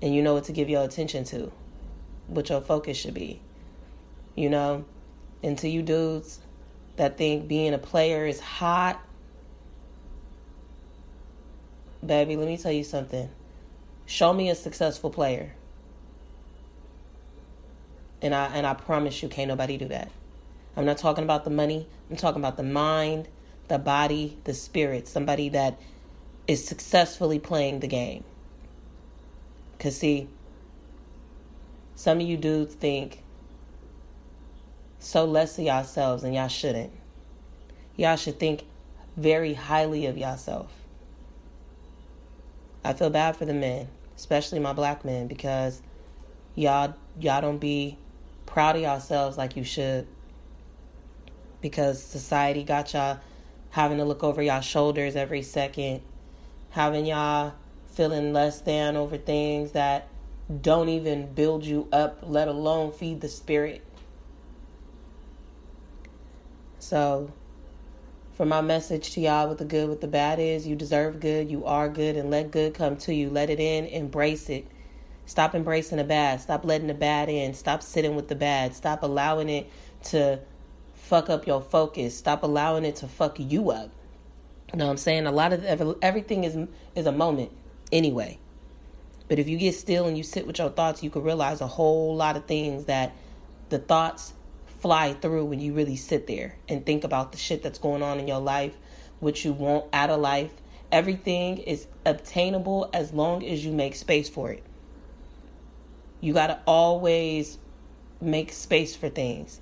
And 0.00 0.14
you 0.14 0.22
know 0.22 0.34
what 0.34 0.44
to 0.44 0.52
give 0.52 0.68
your 0.68 0.84
attention 0.84 1.24
to, 1.24 1.50
what 2.26 2.48
your 2.48 2.60
focus 2.60 2.96
should 2.96 3.14
be 3.14 3.40
you 4.34 4.50
know. 4.50 4.84
And 5.42 5.58
to 5.58 5.68
you 5.68 5.82
dudes 5.82 6.40
that 6.96 7.18
think 7.18 7.48
being 7.48 7.74
a 7.74 7.78
player 7.78 8.26
is 8.26 8.40
hot, 8.40 9.02
baby, 12.04 12.36
let 12.36 12.48
me 12.48 12.56
tell 12.56 12.72
you 12.72 12.84
something. 12.84 13.28
Show 14.06 14.32
me 14.32 14.50
a 14.50 14.54
successful 14.54 15.10
player. 15.10 15.54
And 18.24 18.34
I 18.34 18.46
and 18.46 18.66
I 18.66 18.72
promise 18.72 19.22
you 19.22 19.28
can't 19.28 19.48
nobody 19.48 19.76
do 19.76 19.86
that. 19.88 20.10
I'm 20.78 20.86
not 20.86 20.96
talking 20.96 21.24
about 21.24 21.44
the 21.44 21.50
money. 21.50 21.86
I'm 22.10 22.16
talking 22.16 22.40
about 22.40 22.56
the 22.56 22.62
mind, 22.62 23.28
the 23.68 23.78
body, 23.78 24.38
the 24.44 24.54
spirit. 24.54 25.06
Somebody 25.06 25.50
that 25.50 25.78
is 26.48 26.66
successfully 26.66 27.38
playing 27.38 27.80
the 27.80 27.86
game. 27.86 28.24
Cause 29.78 29.98
see, 29.98 30.26
some 31.96 32.18
of 32.18 32.26
you 32.26 32.38
dudes 32.38 32.74
think 32.74 33.22
so 34.98 35.26
less 35.26 35.58
of 35.58 35.64
yourselves, 35.64 36.24
and 36.24 36.34
y'all 36.34 36.48
shouldn't. 36.48 36.92
Y'all 37.94 38.16
should 38.16 38.40
think 38.40 38.64
very 39.18 39.52
highly 39.52 40.06
of 40.06 40.16
yourself. 40.16 40.72
I 42.82 42.94
feel 42.94 43.10
bad 43.10 43.36
for 43.36 43.44
the 43.44 43.52
men, 43.52 43.88
especially 44.16 44.60
my 44.60 44.72
black 44.72 45.04
men, 45.04 45.26
because 45.26 45.82
y'all 46.54 46.94
y'all 47.20 47.42
don't 47.42 47.58
be 47.58 47.98
proud 48.54 48.76
of 48.76 48.82
yourselves 48.82 49.36
like 49.36 49.56
you 49.56 49.64
should. 49.64 50.06
Because 51.60 52.00
society 52.00 52.62
got 52.62 52.92
y'all 52.94 53.18
having 53.70 53.98
to 53.98 54.04
look 54.04 54.22
over 54.22 54.40
y'all 54.40 54.60
shoulders 54.60 55.16
every 55.16 55.42
second, 55.42 56.00
having 56.70 57.04
y'all 57.04 57.54
feeling 57.88 58.32
less 58.32 58.60
than 58.60 58.96
over 58.96 59.18
things 59.18 59.72
that 59.72 60.06
don't 60.60 60.88
even 60.88 61.34
build 61.34 61.64
you 61.64 61.88
up, 61.92 62.18
let 62.22 62.46
alone 62.46 62.92
feed 62.92 63.20
the 63.20 63.28
spirit. 63.28 63.82
So, 66.78 67.32
for 68.34 68.46
my 68.46 68.60
message 68.60 69.10
to 69.14 69.20
y'all, 69.20 69.48
what 69.48 69.58
the 69.58 69.64
good, 69.64 69.88
what 69.88 70.00
the 70.00 70.06
bad 70.06 70.38
is, 70.38 70.64
you 70.64 70.76
deserve 70.76 71.18
good, 71.18 71.50
you 71.50 71.64
are 71.64 71.88
good, 71.88 72.14
and 72.14 72.30
let 72.30 72.52
good 72.52 72.74
come 72.74 72.96
to 72.98 73.12
you. 73.12 73.30
Let 73.30 73.50
it 73.50 73.58
in, 73.58 73.86
embrace 73.86 74.48
it. 74.48 74.64
Stop 75.26 75.54
embracing 75.54 75.98
the 75.98 76.04
bad. 76.04 76.40
Stop 76.40 76.64
letting 76.64 76.86
the 76.86 76.94
bad 76.94 77.28
in. 77.28 77.54
Stop 77.54 77.82
sitting 77.82 78.14
with 78.14 78.28
the 78.28 78.34
bad. 78.34 78.74
Stop 78.74 79.02
allowing 79.02 79.48
it 79.48 79.70
to 80.04 80.40
fuck 80.94 81.30
up 81.30 81.46
your 81.46 81.60
focus. 81.60 82.16
Stop 82.16 82.42
allowing 82.42 82.84
it 82.84 82.96
to 82.96 83.08
fuck 83.08 83.38
you 83.38 83.70
up. 83.70 83.90
You 84.72 84.78
know 84.78 84.86
what 84.86 84.92
I'm 84.92 84.96
saying? 84.96 85.26
A 85.26 85.32
lot 85.32 85.52
of 85.52 85.64
everything 86.02 86.44
is 86.44 86.58
is 86.94 87.06
a 87.06 87.12
moment 87.12 87.52
anyway. 87.92 88.38
But 89.28 89.38
if 89.38 89.48
you 89.48 89.56
get 89.56 89.74
still 89.74 90.06
and 90.06 90.16
you 90.16 90.22
sit 90.22 90.46
with 90.46 90.58
your 90.58 90.68
thoughts, 90.68 91.02
you 91.02 91.10
can 91.10 91.22
realize 91.22 91.60
a 91.60 91.66
whole 91.66 92.14
lot 92.14 92.36
of 92.36 92.44
things 92.44 92.84
that 92.84 93.14
the 93.70 93.78
thoughts 93.78 94.34
fly 94.80 95.14
through 95.14 95.46
when 95.46 95.60
you 95.60 95.72
really 95.72 95.96
sit 95.96 96.26
there 96.26 96.56
and 96.68 96.84
think 96.84 97.04
about 97.04 97.32
the 97.32 97.38
shit 97.38 97.62
that's 97.62 97.78
going 97.78 98.02
on 98.02 98.20
in 98.20 98.28
your 98.28 98.40
life, 98.40 98.76
what 99.20 99.42
you 99.42 99.52
want 99.52 99.86
out 99.94 100.10
of 100.10 100.20
life. 100.20 100.52
Everything 100.92 101.58
is 101.58 101.86
obtainable 102.04 102.90
as 102.92 103.12
long 103.12 103.42
as 103.44 103.64
you 103.64 103.72
make 103.72 103.94
space 103.94 104.28
for 104.28 104.50
it. 104.50 104.62
You 106.24 106.32
got 106.32 106.46
to 106.46 106.58
always 106.66 107.58
make 108.18 108.50
space 108.50 108.96
for 108.96 109.10
things. 109.10 109.60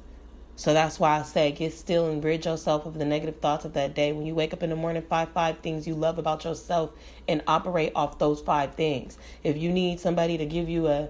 So 0.55 0.73
that's 0.73 1.01
why 1.01 1.19
I 1.19 1.23
say 1.23 1.51
get 1.51 1.73
still 1.73 2.09
and 2.09 2.23
rid 2.23 2.45
yourself 2.45 2.87
of 2.87 2.95
the 2.95 3.05
negative 3.05 3.41
thoughts 3.41 3.65
of 3.65 3.73
that 3.73 3.95
day. 3.95 4.13
When 4.13 4.27
you 4.27 4.37
wake 4.37 4.53
up 4.53 4.63
in 4.63 4.71
the 4.71 4.77
morning, 4.77 5.03
five 5.03 5.31
five 5.31 5.59
things 5.59 5.89
you 5.89 5.97
love 5.97 6.19
about 6.19 6.45
yourself 6.45 6.93
and 7.27 7.43
operate 7.49 7.91
off 7.97 8.19
those 8.19 8.41
five 8.41 8.77
things. 8.77 9.19
If 9.43 9.57
you 9.57 9.73
need 9.73 9.99
somebody 9.99 10.39
to 10.39 10.47
give 10.47 10.69
you 10.69 10.87
a 10.87 11.09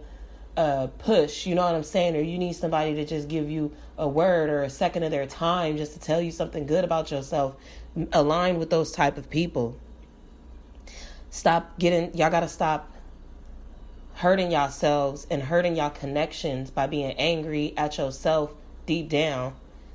a 0.57 0.89
push, 0.99 1.47
you 1.47 1.55
know 1.55 1.65
what 1.65 1.75
I'm 1.75 1.83
saying? 1.83 2.17
Or 2.17 2.21
you 2.21 2.39
need 2.39 2.55
somebody 2.55 2.95
to 2.95 3.05
just 3.05 3.29
give 3.29 3.51
you 3.51 3.73
a 3.99 4.09
word 4.09 4.49
or 4.49 4.63
a 4.63 4.71
second 4.71 5.03
of 5.03 5.11
their 5.11 5.27
time 5.27 5.77
just 5.77 5.93
to 5.95 6.01
tell 6.01 6.21
you 6.21 6.31
something 6.31 6.67
good 6.67 6.85
about 6.85 7.11
yourself. 7.11 7.57
Align 8.13 8.59
with 8.59 8.71
those 8.71 8.93
type 8.93 9.19
of 9.19 9.29
people. 9.29 9.77
Stop 11.31 11.79
getting, 11.79 12.15
y'all 12.17 12.31
gotta 12.31 12.49
stop 12.49 12.92
hurting 14.23 14.53
yourselves 14.53 15.27
and 15.33 15.43
hurting 15.43 15.75
y'all 15.75 15.91
connections 15.91 16.71
by 16.71 16.87
being 16.87 17.11
angry 17.19 17.75
at 17.77 17.99
yourself 17.99 18.55
deep 18.87 19.09
down 19.09 19.53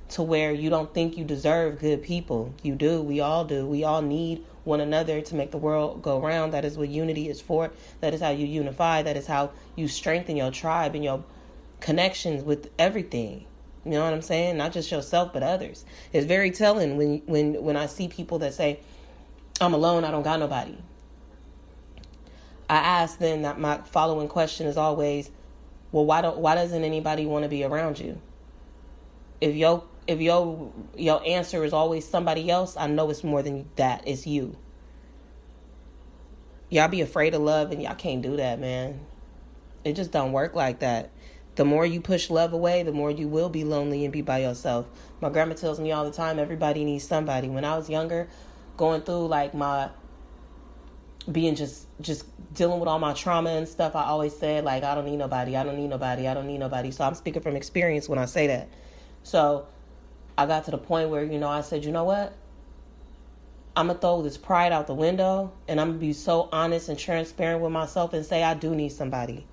to 0.09 0.21
where 0.21 0.51
you 0.51 0.69
don't 0.69 0.93
think 0.93 1.17
you 1.17 1.23
deserve 1.23 1.79
good 1.79 2.03
people. 2.03 2.53
You 2.61 2.75
do. 2.75 3.01
We 3.01 3.21
all 3.21 3.45
do. 3.45 3.65
We 3.65 3.85
all 3.85 4.01
need 4.01 4.43
one 4.65 4.81
another 4.81 5.21
to 5.21 5.35
make 5.35 5.51
the 5.51 5.57
world 5.57 6.01
go 6.01 6.19
round. 6.19 6.51
That 6.51 6.65
is 6.65 6.77
what 6.77 6.89
unity 6.89 7.29
is 7.29 7.39
for. 7.39 7.71
That 8.01 8.13
is 8.13 8.19
how 8.19 8.31
you 8.31 8.45
unify. 8.45 9.01
That 9.01 9.15
is 9.15 9.27
how 9.27 9.51
you 9.77 9.87
strengthen 9.87 10.35
your 10.35 10.51
tribe 10.51 10.93
and 10.93 11.05
your 11.05 11.23
connections 11.79 12.43
with 12.43 12.69
everything. 12.77 13.45
You 13.85 13.91
know 13.91 14.03
what 14.03 14.13
I'm 14.13 14.21
saying? 14.21 14.57
Not 14.57 14.73
just 14.73 14.91
yourself, 14.91 15.31
but 15.31 15.41
others. 15.41 15.85
It's 16.11 16.25
very 16.25 16.51
telling 16.51 16.97
when 16.97 17.21
when 17.27 17.63
when 17.63 17.77
I 17.77 17.85
see 17.85 18.09
people 18.09 18.39
that 18.39 18.53
say, 18.53 18.81
"I'm 19.61 19.73
alone. 19.73 20.03
I 20.03 20.11
don't 20.11 20.23
got 20.23 20.41
nobody." 20.41 20.75
I 22.69 22.75
ask 22.75 23.17
then 23.19 23.43
that 23.43 23.59
my 23.59 23.77
following 23.79 24.27
question 24.27 24.67
is 24.67 24.77
always, 24.77 25.31
well, 25.91 26.05
why 26.05 26.21
don't 26.21 26.37
why 26.37 26.55
doesn't 26.55 26.83
anybody 26.83 27.25
want 27.25 27.43
to 27.43 27.49
be 27.49 27.63
around 27.63 27.99
you? 27.99 28.21
If 29.39 29.55
your 29.55 29.83
if 30.07 30.19
your 30.19 30.71
your 30.95 31.25
answer 31.25 31.63
is 31.63 31.73
always 31.73 32.07
somebody 32.07 32.49
else, 32.49 32.75
I 32.75 32.87
know 32.87 33.09
it's 33.09 33.23
more 33.23 33.41
than 33.41 33.69
that. 33.75 34.03
It's 34.05 34.27
you. 34.27 34.57
Y'all 36.69 36.89
be 36.89 37.01
afraid 37.01 37.33
of 37.33 37.41
love 37.41 37.71
and 37.71 37.81
y'all 37.81 37.95
can't 37.95 38.21
do 38.21 38.35
that, 38.37 38.59
man. 38.59 38.99
It 39.85 39.93
just 39.93 40.11
don't 40.11 40.33
work 40.33 40.53
like 40.53 40.79
that. 40.79 41.11
The 41.55 41.63
more 41.63 41.85
you 41.85 42.01
push 42.01 42.29
love 42.29 42.51
away, 42.51 42.83
the 42.83 42.91
more 42.91 43.09
you 43.09 43.27
will 43.27 43.49
be 43.49 43.63
lonely 43.63 44.03
and 44.03 44.11
be 44.11 44.21
by 44.21 44.39
yourself. 44.39 44.85
My 45.21 45.29
grandma 45.29 45.55
tells 45.55 45.79
me 45.79 45.91
all 45.91 46.03
the 46.03 46.11
time 46.11 46.37
everybody 46.37 46.83
needs 46.83 47.07
somebody. 47.07 47.47
When 47.47 47.63
I 47.63 47.77
was 47.77 47.89
younger, 47.89 48.27
going 48.75 49.01
through 49.01 49.27
like 49.27 49.53
my 49.53 49.89
being 51.31 51.55
just 51.55 51.87
just 52.01 52.25
dealing 52.53 52.79
with 52.79 52.87
all 52.87 52.99
my 52.99 53.13
trauma 53.13 53.51
and 53.51 53.67
stuff, 53.67 53.95
I 53.95 54.05
always 54.05 54.35
said 54.35 54.63
like 54.63 54.83
I 54.83 54.95
don't 54.95 55.05
need 55.05 55.17
nobody. 55.17 55.55
I 55.55 55.63
don't 55.63 55.77
need 55.77 55.89
nobody. 55.89 56.27
I 56.27 56.33
don't 56.33 56.47
need 56.47 56.59
nobody. 56.59 56.91
So 56.91 57.03
I'm 57.03 57.15
speaking 57.15 57.41
from 57.41 57.55
experience 57.55 58.07
when 58.07 58.19
I 58.19 58.25
say 58.25 58.47
that. 58.47 58.69
So 59.23 59.67
I 60.37 60.45
got 60.45 60.65
to 60.65 60.71
the 60.71 60.77
point 60.77 61.09
where, 61.09 61.23
you 61.23 61.39
know, 61.39 61.49
I 61.49 61.61
said, 61.61 61.83
"You 61.83 61.91
know 61.91 62.03
what? 62.03 62.33
I'm 63.77 63.87
gonna 63.87 63.99
throw 63.99 64.23
this 64.23 64.37
pride 64.37 64.71
out 64.71 64.87
the 64.87 64.95
window 64.95 65.53
and 65.67 65.79
I'm 65.79 65.89
gonna 65.89 65.99
be 65.99 66.11
so 66.11 66.49
honest 66.51 66.89
and 66.89 66.97
transparent 66.97 67.61
with 67.61 67.71
myself 67.71 68.11
and 68.13 68.25
say 68.25 68.41
I 68.41 68.55
do 68.55 68.73
need 68.73 68.89
somebody. 68.89 69.45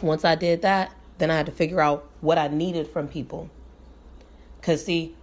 Once 0.00 0.24
I 0.24 0.36
did 0.36 0.62
that, 0.62 0.92
then 1.18 1.28
I 1.32 1.36
had 1.36 1.46
to 1.46 1.52
figure 1.52 1.80
out 1.80 2.08
what 2.20 2.38
I 2.38 2.46
needed 2.46 2.86
from 2.86 3.08
people. 3.08 3.50
Cause 4.60 4.84
see, 4.84 5.16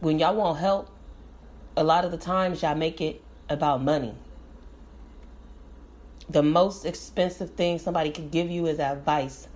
when 0.00 0.18
y'all 0.18 0.34
want 0.34 0.58
help, 0.58 0.90
a 1.78 1.82
lot 1.82 2.04
of 2.04 2.10
the 2.10 2.18
times 2.18 2.60
y'all 2.60 2.74
make 2.74 3.00
it 3.00 3.22
about 3.52 3.82
money. 3.82 4.14
The 6.28 6.42
most 6.42 6.84
expensive 6.84 7.50
thing 7.50 7.78
somebody 7.78 8.10
could 8.10 8.30
give 8.30 8.50
you 8.50 8.66
is 8.66 8.80
advice. 8.80 9.48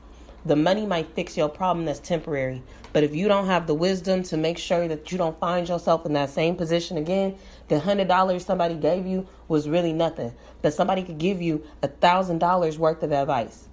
The 0.45 0.57
money 0.57 0.87
might 0.87 1.15
fix 1.15 1.37
your 1.37 1.49
problem 1.49 1.87
that's 1.87 1.99
temporary, 1.99 2.62
but 2.93 3.03
if 3.03 3.17
you 3.17 3.26
don't 3.26 3.47
have 3.47 3.67
the 3.67 3.75
wisdom 3.75 4.23
to 4.25 4.37
make 4.37 4.59
sure 4.59 4.87
that 4.87 5.11
you 5.11 5.19
don't 5.19 5.38
find 5.41 5.69
yourself 5.69 6.07
in 6.07 6.12
that 6.12 6.31
same 6.31 6.55
position 6.55 6.97
again, 6.99 7.37
the 7.67 7.81
hundred 7.81 8.07
dollars 8.07 8.45
somebody 8.45 8.76
gave 8.76 9.07
you 9.07 9.26
was 9.49 9.69
really 9.69 9.93
nothing. 9.93 10.33
But 10.62 10.73
somebody 10.73 11.03
could 11.03 11.19
give 11.19 11.43
you 11.43 11.65
a 11.83 11.88
thousand 11.88 12.38
dollars 12.38 12.79
worth 12.79 13.03
of 13.03 13.11
advice. 13.11 13.69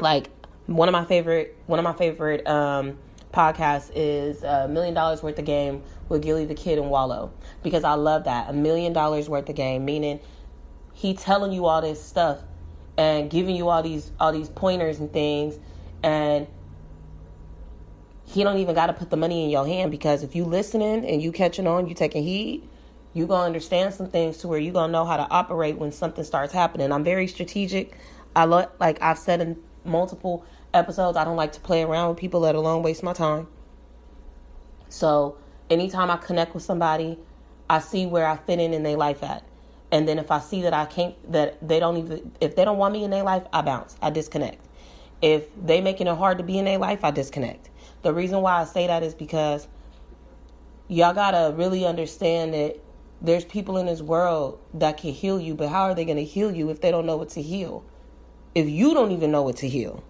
Like 0.00 0.30
one 0.66 0.88
of 0.88 0.92
my 0.92 1.04
favorite, 1.04 1.56
one 1.66 1.78
of 1.78 1.84
my 1.84 1.92
favorite 1.92 2.44
um, 2.46 2.98
podcasts 3.32 3.90
is 3.94 4.42
a 4.42 4.68
million 4.68 4.94
dollars 4.94 5.22
worth 5.22 5.38
of 5.38 5.44
game 5.44 5.82
with 6.08 6.22
Gillie 6.22 6.44
the 6.44 6.54
Kid 6.54 6.78
and 6.78 6.90
Wallo. 6.90 7.32
Because 7.62 7.84
I 7.84 7.94
love 7.94 8.24
that. 8.24 8.50
A 8.50 8.52
million 8.52 8.92
dollars 8.92 9.28
worth 9.28 9.48
of 9.48 9.56
game, 9.56 9.84
meaning 9.84 10.20
he 10.92 11.14
telling 11.14 11.52
you 11.52 11.66
all 11.66 11.80
this 11.80 12.02
stuff 12.02 12.40
and 12.96 13.30
giving 13.30 13.56
you 13.56 13.68
all 13.68 13.82
these 13.82 14.12
all 14.20 14.32
these 14.32 14.48
pointers 14.48 14.98
and 14.98 15.12
things. 15.12 15.58
And 16.02 16.46
he 18.26 18.44
don't 18.44 18.58
even 18.58 18.74
got 18.74 18.86
to 18.86 18.92
put 18.92 19.10
the 19.10 19.16
money 19.16 19.44
in 19.44 19.50
your 19.50 19.66
hand. 19.66 19.90
Because 19.90 20.22
if 20.22 20.34
you 20.34 20.44
listening 20.44 21.06
and 21.06 21.22
you 21.22 21.32
catching 21.32 21.66
on 21.66 21.86
you 21.86 21.94
taking 21.94 22.22
heed 22.22 22.68
you 23.14 23.26
gonna 23.26 23.44
understand 23.44 23.92
some 23.92 24.08
things 24.08 24.38
to 24.38 24.48
where 24.48 24.58
you 24.58 24.72
gonna 24.72 24.90
know 24.90 25.04
how 25.04 25.18
to 25.18 25.28
operate 25.30 25.76
when 25.76 25.92
something 25.92 26.24
starts 26.24 26.52
happening. 26.52 26.90
I'm 26.90 27.04
very 27.04 27.26
strategic. 27.26 27.94
I 28.34 28.44
like 28.44 29.00
i've 29.02 29.18
said 29.18 29.40
in 29.40 29.62
multiple 29.84 30.44
episodes 30.74 31.16
i 31.16 31.24
don't 31.24 31.36
like 31.36 31.52
to 31.52 31.60
play 31.60 31.82
around 31.82 32.08
with 32.08 32.18
people 32.18 32.40
let 32.40 32.54
alone 32.54 32.82
waste 32.82 33.02
my 33.02 33.12
time 33.12 33.46
so 34.88 35.36
anytime 35.70 36.10
i 36.10 36.16
connect 36.16 36.54
with 36.54 36.62
somebody 36.62 37.18
i 37.68 37.78
see 37.78 38.06
where 38.06 38.26
i 38.26 38.36
fit 38.36 38.58
in 38.58 38.72
in 38.72 38.82
their 38.82 38.96
life 38.96 39.22
at 39.22 39.44
and 39.92 40.08
then 40.08 40.18
if 40.18 40.30
I 40.30 40.40
see 40.40 40.62
that 40.62 40.72
I 40.72 40.86
can't, 40.86 41.14
that 41.30 41.58
they 41.66 41.78
don't 41.78 41.98
even, 41.98 42.32
if 42.40 42.56
they 42.56 42.64
don't 42.64 42.78
want 42.78 42.94
me 42.94 43.04
in 43.04 43.10
their 43.10 43.22
life, 43.22 43.42
I 43.52 43.60
bounce, 43.60 43.94
I 44.00 44.08
disconnect. 44.08 44.66
If 45.20 45.44
they 45.62 45.82
making 45.82 46.06
it 46.06 46.16
hard 46.16 46.38
to 46.38 46.44
be 46.44 46.58
in 46.58 46.64
their 46.64 46.78
life, 46.78 47.04
I 47.04 47.10
disconnect. 47.10 47.68
The 48.00 48.12
reason 48.12 48.40
why 48.40 48.54
I 48.54 48.64
say 48.64 48.86
that 48.86 49.02
is 49.02 49.14
because 49.14 49.68
y'all 50.88 51.12
gotta 51.12 51.54
really 51.54 51.84
understand 51.84 52.54
that 52.54 52.80
there's 53.20 53.44
people 53.44 53.76
in 53.76 53.84
this 53.84 54.00
world 54.00 54.58
that 54.74 54.96
can 54.96 55.12
heal 55.12 55.38
you, 55.38 55.54
but 55.54 55.68
how 55.68 55.82
are 55.82 55.94
they 55.94 56.06
gonna 56.06 56.22
heal 56.22 56.50
you 56.50 56.70
if 56.70 56.80
they 56.80 56.90
don't 56.90 57.04
know 57.04 57.18
what 57.18 57.28
to 57.30 57.42
heal? 57.42 57.84
If 58.54 58.68
you 58.68 58.94
don't 58.94 59.12
even 59.12 59.30
know 59.30 59.42
what 59.42 59.56
to 59.58 59.68
heal, 59.68 60.02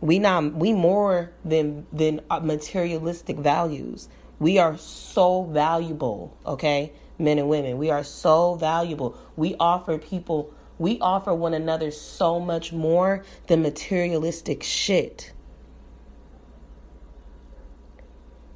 we 0.00 0.18
not 0.18 0.54
we 0.54 0.72
more 0.72 1.32
than 1.44 1.86
than 1.92 2.20
uh, 2.30 2.40
materialistic 2.40 3.36
values. 3.36 4.08
We 4.38 4.58
are 4.58 4.78
so 4.78 5.44
valuable, 5.44 6.36
okay? 6.46 6.92
Men 7.18 7.38
and 7.38 7.48
women. 7.48 7.78
We 7.78 7.90
are 7.90 8.04
so 8.04 8.54
valuable. 8.54 9.18
We 9.36 9.56
offer 9.58 9.98
people, 9.98 10.54
we 10.78 11.00
offer 11.00 11.34
one 11.34 11.54
another 11.54 11.90
so 11.90 12.38
much 12.38 12.72
more 12.72 13.24
than 13.48 13.62
materialistic 13.62 14.62
shit. 14.62 15.32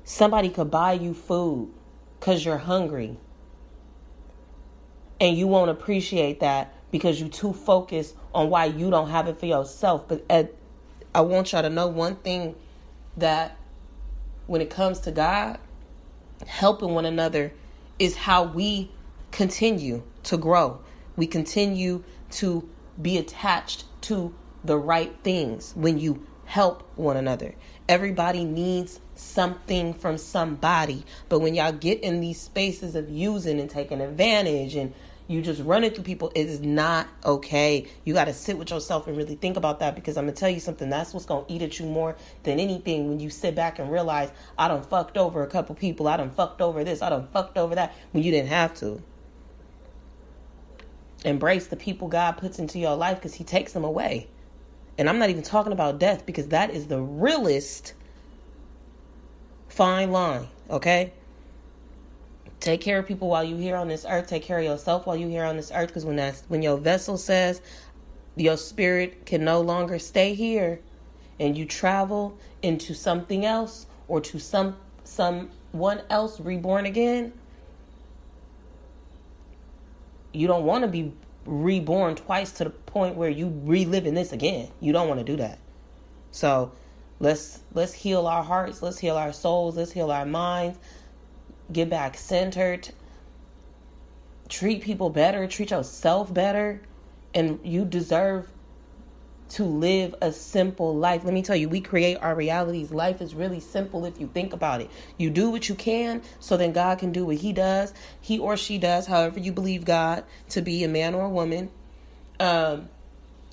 Somebody 0.04 0.50
could 0.50 0.70
buy 0.70 0.92
you 0.92 1.14
food 1.14 1.72
because 2.20 2.44
you're 2.44 2.58
hungry. 2.58 3.18
And 5.20 5.36
you 5.36 5.46
won't 5.46 5.70
appreciate 5.70 6.40
that 6.40 6.74
because 6.92 7.18
you're 7.18 7.28
too 7.28 7.52
focused 7.52 8.14
on 8.34 8.50
why 8.50 8.66
you 8.66 8.90
don't 8.90 9.08
have 9.08 9.26
it 9.26 9.38
for 9.38 9.46
yourself. 9.46 10.06
But 10.06 10.24
Ed, 10.28 10.54
I 11.14 11.20
want 11.20 11.52
y'all 11.52 11.62
to 11.62 11.70
know 11.70 11.88
one 11.88 12.16
thing 12.16 12.56
that 13.16 13.56
when 14.46 14.60
it 14.60 14.70
comes 14.70 15.00
to 15.00 15.12
God, 15.12 15.58
helping 16.46 16.94
one 16.94 17.04
another 17.04 17.52
is 17.98 18.16
how 18.16 18.44
we 18.44 18.90
continue 19.30 20.02
to 20.24 20.36
grow. 20.36 20.80
We 21.16 21.26
continue 21.26 22.04
to 22.32 22.68
be 23.00 23.18
attached 23.18 23.84
to 24.02 24.34
the 24.64 24.78
right 24.78 25.14
things 25.22 25.72
when 25.76 25.98
you 25.98 26.26
help 26.46 26.82
one 26.96 27.16
another. 27.16 27.54
Everybody 27.88 28.44
needs 28.44 29.00
something 29.14 29.94
from 29.94 30.18
somebody. 30.18 31.04
But 31.28 31.40
when 31.40 31.54
y'all 31.54 31.72
get 31.72 32.00
in 32.00 32.20
these 32.20 32.40
spaces 32.40 32.94
of 32.94 33.10
using 33.10 33.60
and 33.60 33.68
taking 33.68 34.00
advantage 34.00 34.74
and 34.74 34.94
you 35.28 35.42
just 35.42 35.62
running 35.62 35.90
through 35.90 36.04
people 36.04 36.32
is 36.34 36.60
not 36.60 37.08
okay. 37.24 37.86
You 38.04 38.14
got 38.14 38.26
to 38.26 38.34
sit 38.34 38.58
with 38.58 38.70
yourself 38.70 39.06
and 39.06 39.16
really 39.16 39.36
think 39.36 39.56
about 39.56 39.80
that 39.80 39.94
because 39.94 40.16
i'm 40.16 40.24
gonna 40.24 40.32
tell 40.32 40.48
you 40.48 40.60
something 40.60 40.88
that's 40.88 41.12
what's 41.12 41.26
gonna 41.26 41.44
eat 41.48 41.62
at 41.62 41.78
you 41.78 41.86
more 41.86 42.16
than 42.42 42.58
anything 42.58 43.08
when 43.08 43.20
you 43.20 43.30
sit 43.30 43.54
back 43.54 43.78
and 43.78 43.90
realize 43.90 44.30
i 44.58 44.68
done 44.68 44.82
fucked 44.82 45.16
over 45.16 45.42
a 45.42 45.46
couple 45.46 45.74
people 45.74 46.08
i 46.08 46.16
done 46.16 46.30
fucked 46.30 46.60
over 46.60 46.84
this 46.84 47.02
i 47.02 47.08
done 47.08 47.26
fucked 47.32 47.58
over 47.58 47.74
that 47.74 47.94
when 48.12 48.22
you 48.22 48.30
didn't 48.30 48.48
have 48.48 48.74
to. 48.74 49.02
Embrace 51.24 51.66
the 51.68 51.76
people 51.76 52.08
god 52.08 52.32
puts 52.32 52.58
into 52.58 52.78
your 52.78 52.96
life 52.96 53.18
because 53.18 53.34
he 53.34 53.44
takes 53.44 53.72
them 53.72 53.84
away. 53.84 54.28
And 54.98 55.08
i'm 55.08 55.18
not 55.18 55.30
even 55.30 55.42
talking 55.42 55.72
about 55.72 55.98
death 55.98 56.26
because 56.26 56.48
that 56.48 56.70
is 56.70 56.86
the 56.86 57.00
realest 57.00 57.94
fine 59.68 60.10
line 60.10 60.48
okay 60.68 61.12
Take 62.62 62.80
care 62.80 63.00
of 63.00 63.08
people 63.08 63.28
while 63.28 63.42
you're 63.42 63.58
here 63.58 63.74
on 63.74 63.88
this 63.88 64.06
earth. 64.08 64.28
Take 64.28 64.44
care 64.44 64.60
of 64.60 64.64
yourself 64.64 65.04
while 65.04 65.16
you're 65.16 65.28
here 65.28 65.44
on 65.44 65.56
this 65.56 65.72
earth. 65.74 65.88
Because 65.88 66.04
when 66.04 66.14
that's 66.14 66.44
when 66.46 66.62
your 66.62 66.78
vessel 66.78 67.18
says 67.18 67.60
your 68.36 68.56
spirit 68.56 69.26
can 69.26 69.44
no 69.44 69.60
longer 69.60 69.98
stay 69.98 70.32
here, 70.32 70.80
and 71.40 71.58
you 71.58 71.64
travel 71.66 72.38
into 72.62 72.94
something 72.94 73.44
else 73.44 73.86
or 74.06 74.20
to 74.20 74.38
some 74.38 74.76
someone 75.02 76.02
else 76.08 76.38
reborn 76.38 76.86
again, 76.86 77.32
you 80.32 80.46
don't 80.46 80.64
want 80.64 80.82
to 80.82 80.88
be 80.88 81.12
reborn 81.44 82.14
twice 82.14 82.52
to 82.52 82.64
the 82.64 82.70
point 82.70 83.16
where 83.16 83.28
you 83.28 83.60
reliving 83.64 84.14
this 84.14 84.32
again. 84.32 84.70
You 84.78 84.92
don't 84.92 85.08
want 85.08 85.18
to 85.18 85.24
do 85.24 85.36
that. 85.38 85.58
So 86.30 86.70
let's 87.18 87.58
let's 87.74 87.92
heal 87.92 88.28
our 88.28 88.44
hearts, 88.44 88.82
let's 88.82 89.00
heal 89.00 89.16
our 89.16 89.32
souls, 89.32 89.76
let's 89.76 89.90
heal 89.90 90.12
our 90.12 90.24
minds 90.24 90.78
get 91.72 91.90
back 91.90 92.16
centered, 92.16 92.90
treat 94.48 94.82
people 94.82 95.10
better, 95.10 95.46
treat 95.46 95.70
yourself 95.70 96.32
better, 96.32 96.80
and 97.34 97.58
you 97.64 97.84
deserve 97.84 98.48
to 99.52 99.64
live 99.64 100.14
a 100.22 100.32
simple 100.32 100.96
life. 100.96 101.24
Let 101.24 101.34
me 101.34 101.42
tell 101.42 101.56
you, 101.56 101.68
we 101.68 101.82
create 101.82 102.16
our 102.16 102.34
realities. 102.34 102.90
Life 102.90 103.20
is 103.20 103.34
really 103.34 103.60
simple 103.60 104.06
if 104.06 104.18
you 104.18 104.26
think 104.32 104.54
about 104.54 104.80
it. 104.80 104.90
You 105.18 105.28
do 105.28 105.50
what 105.50 105.68
you 105.68 105.74
can, 105.74 106.22
so 106.40 106.56
then 106.56 106.72
God 106.72 106.98
can 106.98 107.12
do 107.12 107.26
what 107.26 107.36
He 107.36 107.52
does. 107.52 107.92
He 108.20 108.38
or 108.38 108.56
she 108.56 108.78
does, 108.78 109.06
however 109.06 109.40
you 109.40 109.52
believe 109.52 109.84
God 109.84 110.24
to 110.50 110.62
be 110.62 110.84
a 110.84 110.88
man 110.88 111.14
or 111.14 111.26
a 111.26 111.28
woman. 111.28 111.70
Um, 112.40 112.88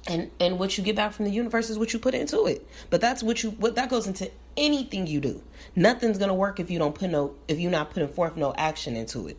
and 0.08 0.32
and 0.40 0.60
what 0.60 0.78
you 0.78 0.84
get 0.84 0.96
back 0.96 1.12
from 1.14 1.26
the 1.26 1.32
universe 1.32 1.70
is 1.70 1.78
what 1.78 1.94
you 1.94 2.00
put 2.00 2.14
into 2.14 2.46
it. 2.46 2.68
But 2.90 3.02
that's 3.02 3.22
what 3.22 3.44
you 3.44 3.52
what 3.52 3.76
that 3.76 3.90
goes 3.90 4.08
into 4.08 4.32
anything 4.58 5.08
you 5.08 5.20
do. 5.20 5.42
Nothing's 5.76 6.18
gonna 6.18 6.36
work 6.36 6.60
if 6.60 6.72
you 6.72 6.80
don't 6.80 6.96
put 6.96 7.10
no 7.10 7.36
if 7.48 7.60
you're 7.60 7.72
not 7.72 7.92
putting 7.92 8.10
forth 8.10 8.38
no 8.38 8.54
action 8.56 8.96
into 8.96 9.28
it. 9.28 9.38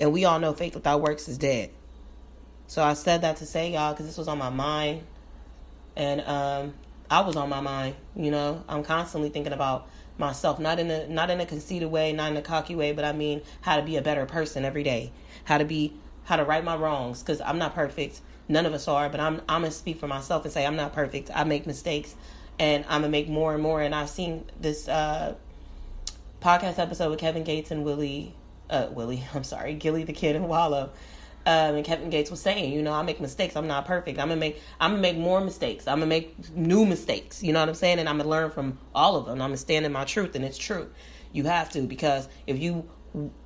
And 0.00 0.12
we 0.12 0.24
all 0.24 0.38
know 0.38 0.52
faith 0.52 0.74
without 0.74 1.00
works 1.00 1.28
is 1.28 1.38
dead. 1.38 1.70
So 2.66 2.82
I 2.82 2.94
said 2.94 3.22
that 3.22 3.36
to 3.38 3.46
say 3.46 3.72
y'all 3.72 3.92
because 3.92 4.06
this 4.06 4.18
was 4.18 4.28
on 4.28 4.38
my 4.38 4.50
mind, 4.50 5.02
and 5.96 6.20
um, 6.20 6.74
I 7.10 7.22
was 7.22 7.36
on 7.36 7.48
my 7.48 7.60
mind. 7.60 7.96
You 8.14 8.30
know, 8.30 8.62
I'm 8.68 8.84
constantly 8.84 9.30
thinking 9.30 9.52
about 9.52 9.88
myself, 10.18 10.58
not 10.58 10.78
in 10.78 10.90
a 10.90 11.08
not 11.08 11.30
in 11.30 11.40
a 11.40 11.46
conceited 11.46 11.90
way, 11.90 12.12
not 12.12 12.30
in 12.30 12.36
a 12.36 12.42
cocky 12.42 12.74
way, 12.74 12.92
but 12.92 13.04
I 13.04 13.12
mean 13.12 13.42
how 13.62 13.76
to 13.76 13.82
be 13.82 13.96
a 13.96 14.02
better 14.02 14.26
person 14.26 14.64
every 14.64 14.82
day, 14.82 15.12
how 15.44 15.58
to 15.58 15.64
be 15.64 15.94
how 16.24 16.36
to 16.36 16.44
right 16.44 16.62
my 16.62 16.76
wrongs 16.76 17.22
because 17.22 17.40
I'm 17.40 17.58
not 17.58 17.74
perfect. 17.74 18.20
None 18.48 18.64
of 18.64 18.72
us 18.72 18.88
are, 18.88 19.10
but 19.10 19.20
I'm 19.20 19.42
I'm 19.48 19.62
gonna 19.62 19.70
speak 19.70 19.98
for 19.98 20.06
myself 20.06 20.44
and 20.44 20.52
say 20.52 20.64
I'm 20.64 20.76
not 20.76 20.94
perfect. 20.94 21.30
I 21.34 21.44
make 21.44 21.66
mistakes, 21.66 22.14
and 22.58 22.84
I'm 22.88 23.02
gonna 23.02 23.10
make 23.10 23.28
more 23.28 23.52
and 23.52 23.62
more. 23.62 23.82
And 23.82 23.94
I've 23.94 24.08
seen 24.08 24.44
this 24.58 24.88
uh, 24.88 25.34
podcast 26.40 26.78
episode 26.78 27.10
with 27.10 27.18
Kevin 27.18 27.44
Gates 27.44 27.70
and 27.70 27.84
Willie, 27.84 28.34
uh, 28.70 28.88
Willie, 28.90 29.22
I'm 29.34 29.44
sorry, 29.44 29.74
Gillie 29.74 30.04
the 30.04 30.14
Kid 30.14 30.34
and 30.34 30.48
Wallo. 30.48 30.90
Um, 31.46 31.76
and 31.76 31.84
Kevin 31.84 32.10
Gates 32.10 32.30
was 32.30 32.40
saying, 32.40 32.74
you 32.74 32.82
know, 32.82 32.92
I 32.92 33.02
make 33.02 33.22
mistakes. 33.22 33.56
I'm 33.56 33.66
not 33.66 33.86
perfect. 33.86 34.18
I'm 34.18 34.28
gonna 34.28 34.40
make. 34.40 34.60
I'm 34.80 34.92
gonna 34.92 35.02
make 35.02 35.16
more 35.16 35.40
mistakes. 35.40 35.86
I'm 35.86 35.98
gonna 35.98 36.06
make 36.06 36.54
new 36.54 36.84
mistakes. 36.84 37.42
You 37.42 37.52
know 37.52 37.60
what 37.60 37.68
I'm 37.68 37.74
saying? 37.74 37.98
And 37.98 38.08
I'm 38.08 38.18
gonna 38.18 38.28
learn 38.28 38.50
from 38.50 38.78
all 38.94 39.16
of 39.16 39.26
them. 39.26 39.34
I'm 39.34 39.48
gonna 39.48 39.56
stand 39.58 39.86
in 39.86 39.92
my 39.92 40.04
truth, 40.04 40.34
and 40.34 40.44
it's 40.44 40.58
true. 40.58 40.90
You 41.32 41.44
have 41.44 41.70
to 41.72 41.82
because 41.82 42.28
if 42.46 42.58
you 42.58 42.88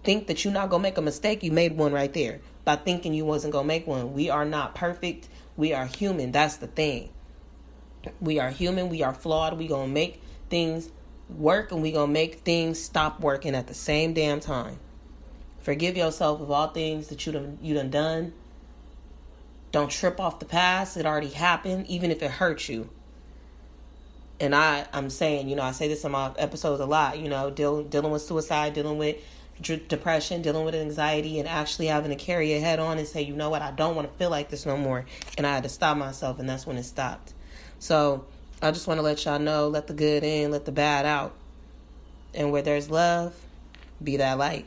think 0.05 0.27
that 0.29 0.45
you're 0.45 0.55
not 0.55 0.71
gonna 0.71 0.83
make 0.83 0.99
a 0.99 1.03
mistake, 1.03 1.43
you 1.43 1.53
made 1.53 1.77
one 1.77 1.93
right 1.93 2.13
there 2.13 2.41
by 2.65 2.77
thinking 2.77 3.15
you 3.15 3.25
wasn't 3.25 3.53
gonna 3.53 3.67
make 3.67 3.87
one. 3.87 4.13
We 4.13 4.31
are 4.31 4.45
not 4.45 4.75
perfect. 4.75 5.29
We 5.57 5.73
are 5.73 5.87
human. 5.87 6.33
That's 6.33 6.57
the 6.57 6.67
thing. 6.67 7.11
We 8.21 8.39
are 8.39 8.51
human. 8.51 8.89
We 8.89 9.03
are 9.03 9.15
flawed. 9.15 9.59
We 9.59 9.67
gonna 9.67 9.89
make 9.89 10.23
things 10.49 10.89
work, 11.29 11.73
and 11.73 11.83
we 11.83 11.93
gonna 11.93 12.13
make 12.13 12.41
things 12.41 12.81
stop 12.81 13.21
working 13.21 13.55
at 13.55 13.67
the 13.67 13.75
same 13.75 14.13
damn 14.13 14.41
time. 14.41 14.79
Forgive 15.61 15.97
yourself 15.97 16.41
of 16.41 16.51
all 16.51 16.69
things 16.69 17.09
that 17.09 17.25
you 17.25 17.33
done 17.33 17.59
you 17.63 17.75
done 17.75 17.91
done. 17.91 18.33
Don't 19.71 19.91
trip 19.91 20.21
off 20.21 20.39
the 20.39 20.45
past. 20.45 20.97
It 20.97 21.07
already 21.07 21.31
happened, 21.31 21.87
even 21.87 22.11
if 22.11 22.23
it 22.23 22.31
hurts 22.31 22.69
you. 22.69 22.91
And 24.39 24.55
I, 24.55 24.87
I'm 24.93 25.09
saying, 25.09 25.49
you 25.49 25.57
know, 25.57 25.63
I 25.63 25.71
say 25.71 25.89
this 25.89 26.05
in 26.05 26.13
my 26.13 26.33
episodes 26.37 26.81
a 26.81 26.85
lot. 26.85 27.19
You 27.19 27.29
know, 27.29 27.51
deal, 27.51 27.83
dealing 27.85 28.11
with 28.11 28.23
suicide, 28.23 28.75
dealing 28.75 28.99
with 28.99 29.17
depression, 29.61 30.43
dealing 30.43 30.65
with 30.65 30.75
anxiety, 30.75 31.39
and 31.39 31.49
actually 31.49 31.87
having 31.87 32.11
to 32.11 32.17
carry 32.17 32.53
it 32.53 32.61
head 32.61 32.79
on 32.79 32.99
and 32.99 33.07
say, 33.07 33.23
you 33.23 33.35
know 33.35 33.51
what, 33.51 33.63
I 33.63 33.71
don't 33.71 33.95
want 33.95 34.11
to 34.11 34.19
feel 34.19 34.31
like 34.31 34.51
this 34.51 34.67
no 34.67 34.77
more. 34.77 35.05
And 35.37 35.47
I 35.47 35.55
had 35.55 35.63
to 35.63 35.69
stop 35.69 35.97
myself, 35.97 36.39
and 36.39 36.49
that's 36.49 36.67
when 36.67 36.77
it 36.77 36.85
stopped. 36.85 37.33
So 37.79 38.25
I 38.61 38.71
just 38.71 38.87
want 38.87 38.99
to 38.99 39.03
let 39.03 39.25
y'all 39.25 39.39
know 39.39 39.69
let 39.69 39.87
the 39.87 39.95
good 39.95 40.23
in, 40.25 40.51
let 40.51 40.65
the 40.65 40.73
bad 40.73 41.05
out. 41.05 41.35
And 42.35 42.51
where 42.51 42.63
there's 42.63 42.89
love, 42.91 43.35
be 44.03 44.17
that 44.17 44.39
light. 44.39 44.67